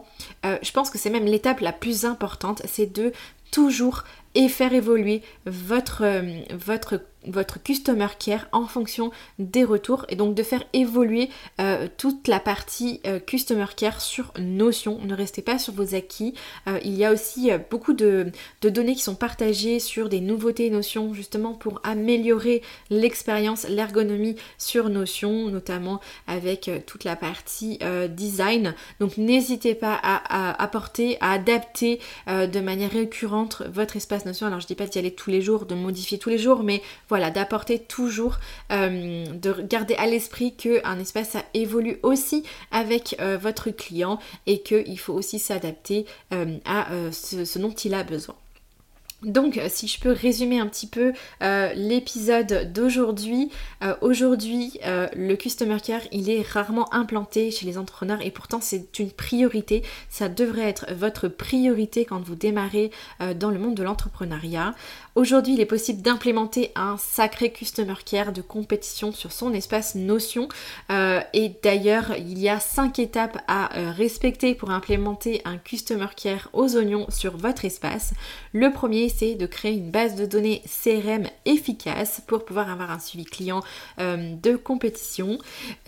euh, 0.45 0.59
je 0.63 0.73
pense 0.73 0.91
que 0.91 0.99
c'est 0.99 1.11
même 1.11 1.27
l'étape 1.27 1.61
la 1.61 1.73
plus 1.73 2.05
importante, 2.05 2.63
c'est 2.67 2.93
de 2.93 3.13
toujours 3.51 4.05
et 4.35 4.49
faire 4.49 4.73
évoluer 4.73 5.23
votre, 5.47 6.03
euh, 6.05 6.41
votre 6.53 7.01
votre 7.27 7.63
customer 7.63 8.09
care 8.19 8.47
en 8.53 8.67
fonction 8.67 9.11
des 9.39 9.65
retours 9.65 10.07
et 10.09 10.17
donc 10.17 10.35
de 10.35 10.43
faire 10.43 10.65
évoluer 10.73 11.31
euh, 11.61 11.89
toute 11.97 12.29
la 12.29 12.41
partie 12.41 13.01
euh, 13.07 13.19
customer 13.19 13.67
care 13.77 14.01
sur 14.01 14.33
Notion. 14.39 15.01
Ne 15.05 15.15
restez 15.15 15.43
pas 15.43 15.59
sur 15.59 15.73
vos 15.73 15.95
acquis. 15.95 16.35
Euh, 16.69 16.79
il 16.85 16.95
y 16.95 17.05
a 17.05 17.13
aussi 17.13 17.51
beaucoup 17.71 17.93
de, 17.93 18.31
données 18.63 18.95
qui 18.95 19.03
sont 19.03 19.15
partagées 19.15 19.79
sur 19.81 20.09
des 20.09 20.21
nouveautés 20.21 20.71
Notion 20.71 21.15
justement 21.15 21.55
pour 21.55 21.81
améliorer 21.85 22.63
l'expérience, 22.91 23.69
l'ergonomie 23.69 24.37
sur 24.59 24.89
Notion, 24.89 25.49
notamment 25.49 26.01
avec 26.27 26.71
toute 26.87 27.05
la 27.05 27.17
partie 27.17 27.79
design. 28.09 28.75
Donc 29.01 29.17
n'hésitez 29.17 29.75
pas 29.75 29.99
à, 30.03 30.63
apporter, 30.63 31.19
à 31.21 31.33
adapter 31.33 32.01
de 32.27 32.61
manière 32.61 32.91
récurrente 32.91 33.63
votre 33.73 33.97
espace 33.97 34.25
Notion. 34.25 34.47
Alors 34.47 34.61
je 34.61 34.67
dis 34.67 34.75
pas 34.75 34.87
d'y 34.87 34.99
aller 34.99 35.15
tous 35.15 35.31
les 35.31 35.43
jours, 35.43 35.67
de 35.67 35.75
modifier 35.75 36.19
tous 36.19 36.31
les 36.31 36.39
jours, 36.39 36.63
mais 36.63 36.83
voilà 37.09 37.14
voilà, 37.15 37.31
d'apporter 37.31 37.79
toujours, 37.79 38.41
euh, 38.73 39.25
de 39.27 39.53
garder 39.63 39.95
à 39.95 40.07
l'esprit 40.07 40.57
qu'un 40.57 40.99
espace 40.99 41.37
évolue 41.55 42.01
aussi 42.03 42.43
avec 42.73 43.15
euh, 43.21 43.39
votre 43.41 43.71
client 43.71 44.19
et 44.49 44.63
qu'il 44.63 44.99
faut 44.99 45.13
aussi 45.13 45.39
s'adapter 45.39 46.07
euh, 46.33 46.59
à 46.65 46.89
ce 47.13 47.59
dont 47.61 47.71
il 47.71 47.95
a 47.95 48.03
besoin. 48.03 48.35
Donc 49.25 49.59
si 49.69 49.89
je 49.89 49.99
peux 49.99 50.13
résumer 50.13 50.61
un 50.61 50.67
petit 50.67 50.87
peu 50.87 51.13
euh, 51.43 51.73
l'épisode 51.75 52.73
d'aujourd'hui, 52.73 53.51
euh, 53.83 53.95
aujourd'hui 54.03 54.79
euh, 54.85 55.09
le 55.17 55.35
Customer 55.37 55.79
Care 55.85 56.03
il 56.13 56.29
est 56.29 56.47
rarement 56.47 56.93
implanté 56.93 57.51
chez 57.51 57.65
les 57.65 57.79
entrepreneurs 57.79 58.21
et 58.21 58.31
pourtant 58.31 58.61
c'est 58.61 58.99
une 58.99 59.11
priorité, 59.11 59.83
ça 60.11 60.29
devrait 60.29 60.69
être 60.69 60.93
votre 60.93 61.29
priorité 61.29 62.05
quand 62.05 62.21
vous 62.21 62.35
démarrez 62.35 62.91
dans 63.37 63.51
le 63.51 63.59
monde 63.59 63.75
de 63.75 63.83
l'entrepreneuriat. 63.83 64.75
Aujourd'hui 65.15 65.55
il 65.55 65.61
est 65.61 65.67
possible 65.67 66.03
d'implémenter 66.03 66.73
un 66.75 66.97
sacré 66.97 67.51
Customer 67.51 67.95
Care 68.05 68.33
de 68.33 68.43
compétition 68.43 69.13
sur 69.13 69.33
son 69.33 69.53
espace 69.53 69.95
Notion 69.95 70.49
et 70.91 71.53
d'ailleurs 71.63 72.15
il 72.19 72.39
y 72.39 72.49
a 72.49 72.61
cinq 72.61 72.99
étapes 72.99 73.39
à 73.49 73.69
respecter 73.93 74.55
pour 74.55 74.71
implémenter 74.71 75.41
un 75.45 75.57
Customer 75.57 76.09
Care 76.17 76.49
aux 76.53 76.77
oignons 76.77 77.07
sur 77.11 77.37
votre 77.37 77.65
espace. 77.65 78.13
Le 78.53 78.73
premier 78.73 79.05
c'est 79.17 79.35
de 79.35 79.47
créer 79.47 79.75
une 79.75 79.91
base 79.91 80.17
de 80.17 80.27
données 80.27 80.63
CRM 80.67 81.25
efficace 81.45 82.23
pour 82.27 82.45
pouvoir 82.45 82.71
avoir 82.71 82.91
un 82.91 82.99
suivi 82.99 83.25
client 83.25 83.63
euh, 83.99 84.35
de 84.43 84.57
compétition. 84.57 85.39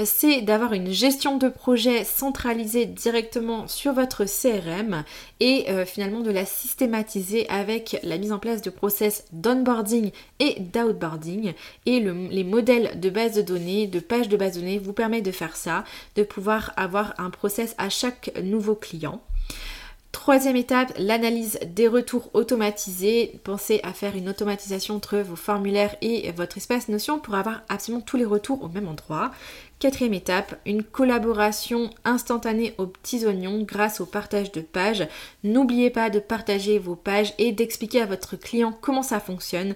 C'est 0.05 0.43
d'avoir 0.43 0.73
une 0.73 0.91
gestion 0.93 1.37
de 1.37 1.49
projet 1.49 2.05
centralisée 2.05 2.87
directement 2.87 3.69
sur 3.69 3.93
votre 3.93 4.25
CRM 4.25 5.05
et 5.41 5.67
euh, 5.69 5.85
finalement 5.85 6.21
de 6.21 6.31
la 6.31 6.45
systématiser 6.45 7.49
avec 7.49 7.99
la 8.03 8.19
mise 8.19 8.33
en 8.33 8.39
place 8.39 8.63
de 8.63 8.71
process 8.71 9.25
d'onboarding 9.33 10.11
et 10.39 10.61
d'outboarding. 10.61 11.53
Et 11.87 12.01
les 12.01 12.45
modèles 12.45 13.01
de 13.01 13.11
base 13.11 13.35
de 13.35 13.43
données, 13.43 13.87
de 13.87 14.01
page 14.01 14.29
de 14.29 14.37
base 14.37 14.55
de 14.55 14.61
données 14.61 14.79
vous 14.79 14.93
permettent 14.93 15.25
de 15.25 15.33
faire 15.33 15.57
ça, 15.57 15.85
de 16.17 16.23
pouvoir 16.23 16.73
avoir 16.77 17.15
un 17.19 17.31
process 17.31 17.75
à 17.79 17.89
chaque 17.89 18.33
nouveau 18.43 18.75
client. 18.75 19.21
Troisième 20.17 20.57
étape, 20.57 20.95
l'analyse 20.99 21.59
des 21.75 21.89
retours 21.89 22.31
automatisés. 22.33 23.39
Pensez 23.45 23.81
à 23.83 23.93
faire 23.93 24.17
une 24.17 24.31
automatisation 24.31 24.97
entre 24.97 25.19
vos 25.19 25.37
formulaires 25.37 25.95
et 26.01 26.33
votre 26.33 26.57
espace 26.57 26.89
Notion 26.89 27.19
pour 27.19 27.35
avoir 27.35 27.61
absolument 27.69 28.03
tous 28.03 28.17
les 28.17 28.25
retours 28.25 28.65
au 28.65 28.69
même 28.69 28.89
endroit. 28.89 29.31
Quatrième 29.79 30.15
étape, 30.15 30.59
une 30.65 30.83
collaboration 30.83 31.91
instantanée 32.07 32.75
aux 32.79 32.87
petits 32.87 33.27
oignons 33.27 33.63
grâce 33.63 34.01
au 34.01 34.07
partage 34.07 34.51
de 34.51 34.63
pages. 34.63 35.07
N'oubliez 35.45 35.91
pas 35.91 36.09
de 36.09 36.19
partager 36.19 36.79
vos 36.79 36.97
pages 36.97 37.35
et 37.37 37.53
d'expliquer 37.53 38.01
à 38.01 38.07
votre 38.07 38.37
client 38.37 38.73
comment 38.81 39.03
ça 39.03 39.21
fonctionne. 39.21 39.75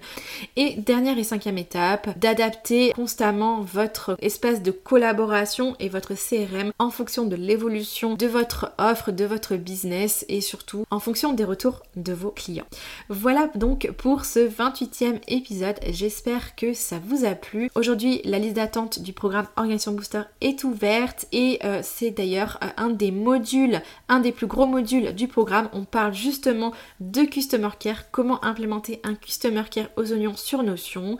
Et 0.55 0.73
dernière 0.73 1.19
et 1.19 1.23
cinquième 1.23 1.59
étape, 1.59 2.17
d'adapter 2.17 2.93
constamment 2.93 3.61
votre 3.61 4.17
espace 4.21 4.63
de 4.63 4.71
collaboration 4.71 5.75
et 5.79 5.87
votre 5.87 6.15
CRM 6.15 6.71
en 6.79 6.89
fonction 6.89 7.25
de 7.25 7.35
l'évolution 7.35 8.15
de 8.15 8.25
votre 8.25 8.73
offre, 8.79 9.11
de 9.11 9.25
votre 9.25 9.55
business 9.55 10.25
et 10.29 10.41
surtout 10.41 10.83
en 10.89 10.99
fonction 10.99 11.33
des 11.33 11.43
retours 11.43 11.83
de 11.95 12.13
vos 12.13 12.31
clients. 12.31 12.65
Voilà 13.09 13.51
donc 13.53 13.91
pour 13.97 14.25
ce 14.25 14.39
28e 14.39 15.19
épisode. 15.27 15.77
J'espère 15.89 16.55
que 16.55 16.73
ça 16.73 16.95
vous 17.05 17.23
a 17.23 17.35
plu. 17.35 17.69
Aujourd'hui, 17.75 18.21
la 18.23 18.39
liste 18.39 18.55
d'attente 18.55 18.99
du 18.99 19.13
programme 19.13 19.45
Organisation 19.57 19.90
booster 19.91 20.23
est 20.41 20.63
ouverte 20.63 21.25
et 21.31 21.59
euh, 21.63 21.81
c'est 21.83 22.11
d'ailleurs 22.11 22.59
euh, 22.63 22.67
un 22.77 22.89
des 22.89 23.11
modules, 23.11 23.81
un 24.09 24.19
des 24.19 24.31
plus 24.31 24.47
gros 24.47 24.65
modules 24.65 25.13
du 25.13 25.27
programme. 25.27 25.69
On 25.73 25.85
parle 25.85 26.13
justement 26.13 26.73
de 26.99 27.23
Customer 27.23 27.69
Care, 27.79 28.11
comment 28.11 28.43
implémenter 28.43 28.99
un 29.03 29.15
Customer 29.15 29.63
Care 29.69 29.89
aux 29.97 30.11
oignons 30.11 30.35
sur 30.35 30.63
Notion. 30.63 31.17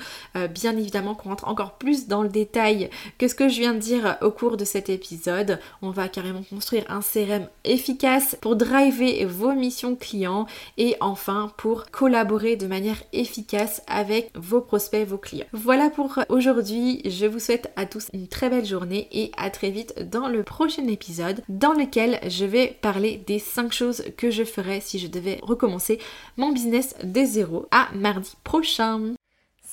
bien 0.53 0.77
évidemment 0.77 1.15
qu'on 1.15 1.29
rentre 1.29 1.47
encore 1.47 1.73
plus 1.73 2.07
dans 2.07 2.23
le 2.23 2.29
détail 2.29 2.89
que 3.17 3.27
ce 3.27 3.35
que 3.35 3.49
je 3.49 3.59
viens 3.59 3.73
de 3.73 3.79
dire 3.79 4.17
au 4.21 4.31
cours 4.31 4.57
de 4.57 4.65
cet 4.65 4.89
épisode. 4.89 5.59
On 5.81 5.89
va 5.89 6.07
carrément 6.07 6.43
construire 6.43 6.85
un 6.89 7.01
CRM 7.01 7.47
efficace 7.63 8.37
pour 8.41 8.55
driver 8.55 9.25
vos 9.25 9.53
missions 9.53 9.95
clients 9.95 10.45
et 10.77 10.95
enfin 10.99 11.51
pour 11.57 11.85
collaborer 11.91 12.55
de 12.55 12.67
manière 12.67 13.01
efficace 13.13 13.81
avec 13.87 14.31
vos 14.35 14.61
prospects, 14.61 15.07
vos 15.07 15.17
clients. 15.17 15.45
Voilà 15.53 15.89
pour 15.89 16.19
aujourd'hui. 16.29 17.01
Je 17.05 17.25
vous 17.25 17.39
souhaite 17.39 17.71
à 17.75 17.85
tous 17.85 18.07
une 18.13 18.27
très 18.27 18.49
belle 18.49 18.60
journée 18.65 19.07
et 19.11 19.31
à 19.37 19.49
très 19.49 19.69
vite 19.69 20.09
dans 20.09 20.27
le 20.27 20.43
prochain 20.43 20.87
épisode 20.87 21.41
dans 21.49 21.73
lequel 21.73 22.19
je 22.27 22.45
vais 22.45 22.77
parler 22.81 23.21
des 23.27 23.39
5 23.39 23.71
choses 23.71 24.03
que 24.17 24.31
je 24.31 24.43
ferais 24.43 24.79
si 24.79 24.99
je 24.99 25.07
devais 25.07 25.39
recommencer 25.41 25.99
mon 26.37 26.51
business 26.51 26.95
des 27.03 27.25
zéro 27.25 27.67
à 27.71 27.89
mardi 27.93 28.35
prochain. 28.43 29.15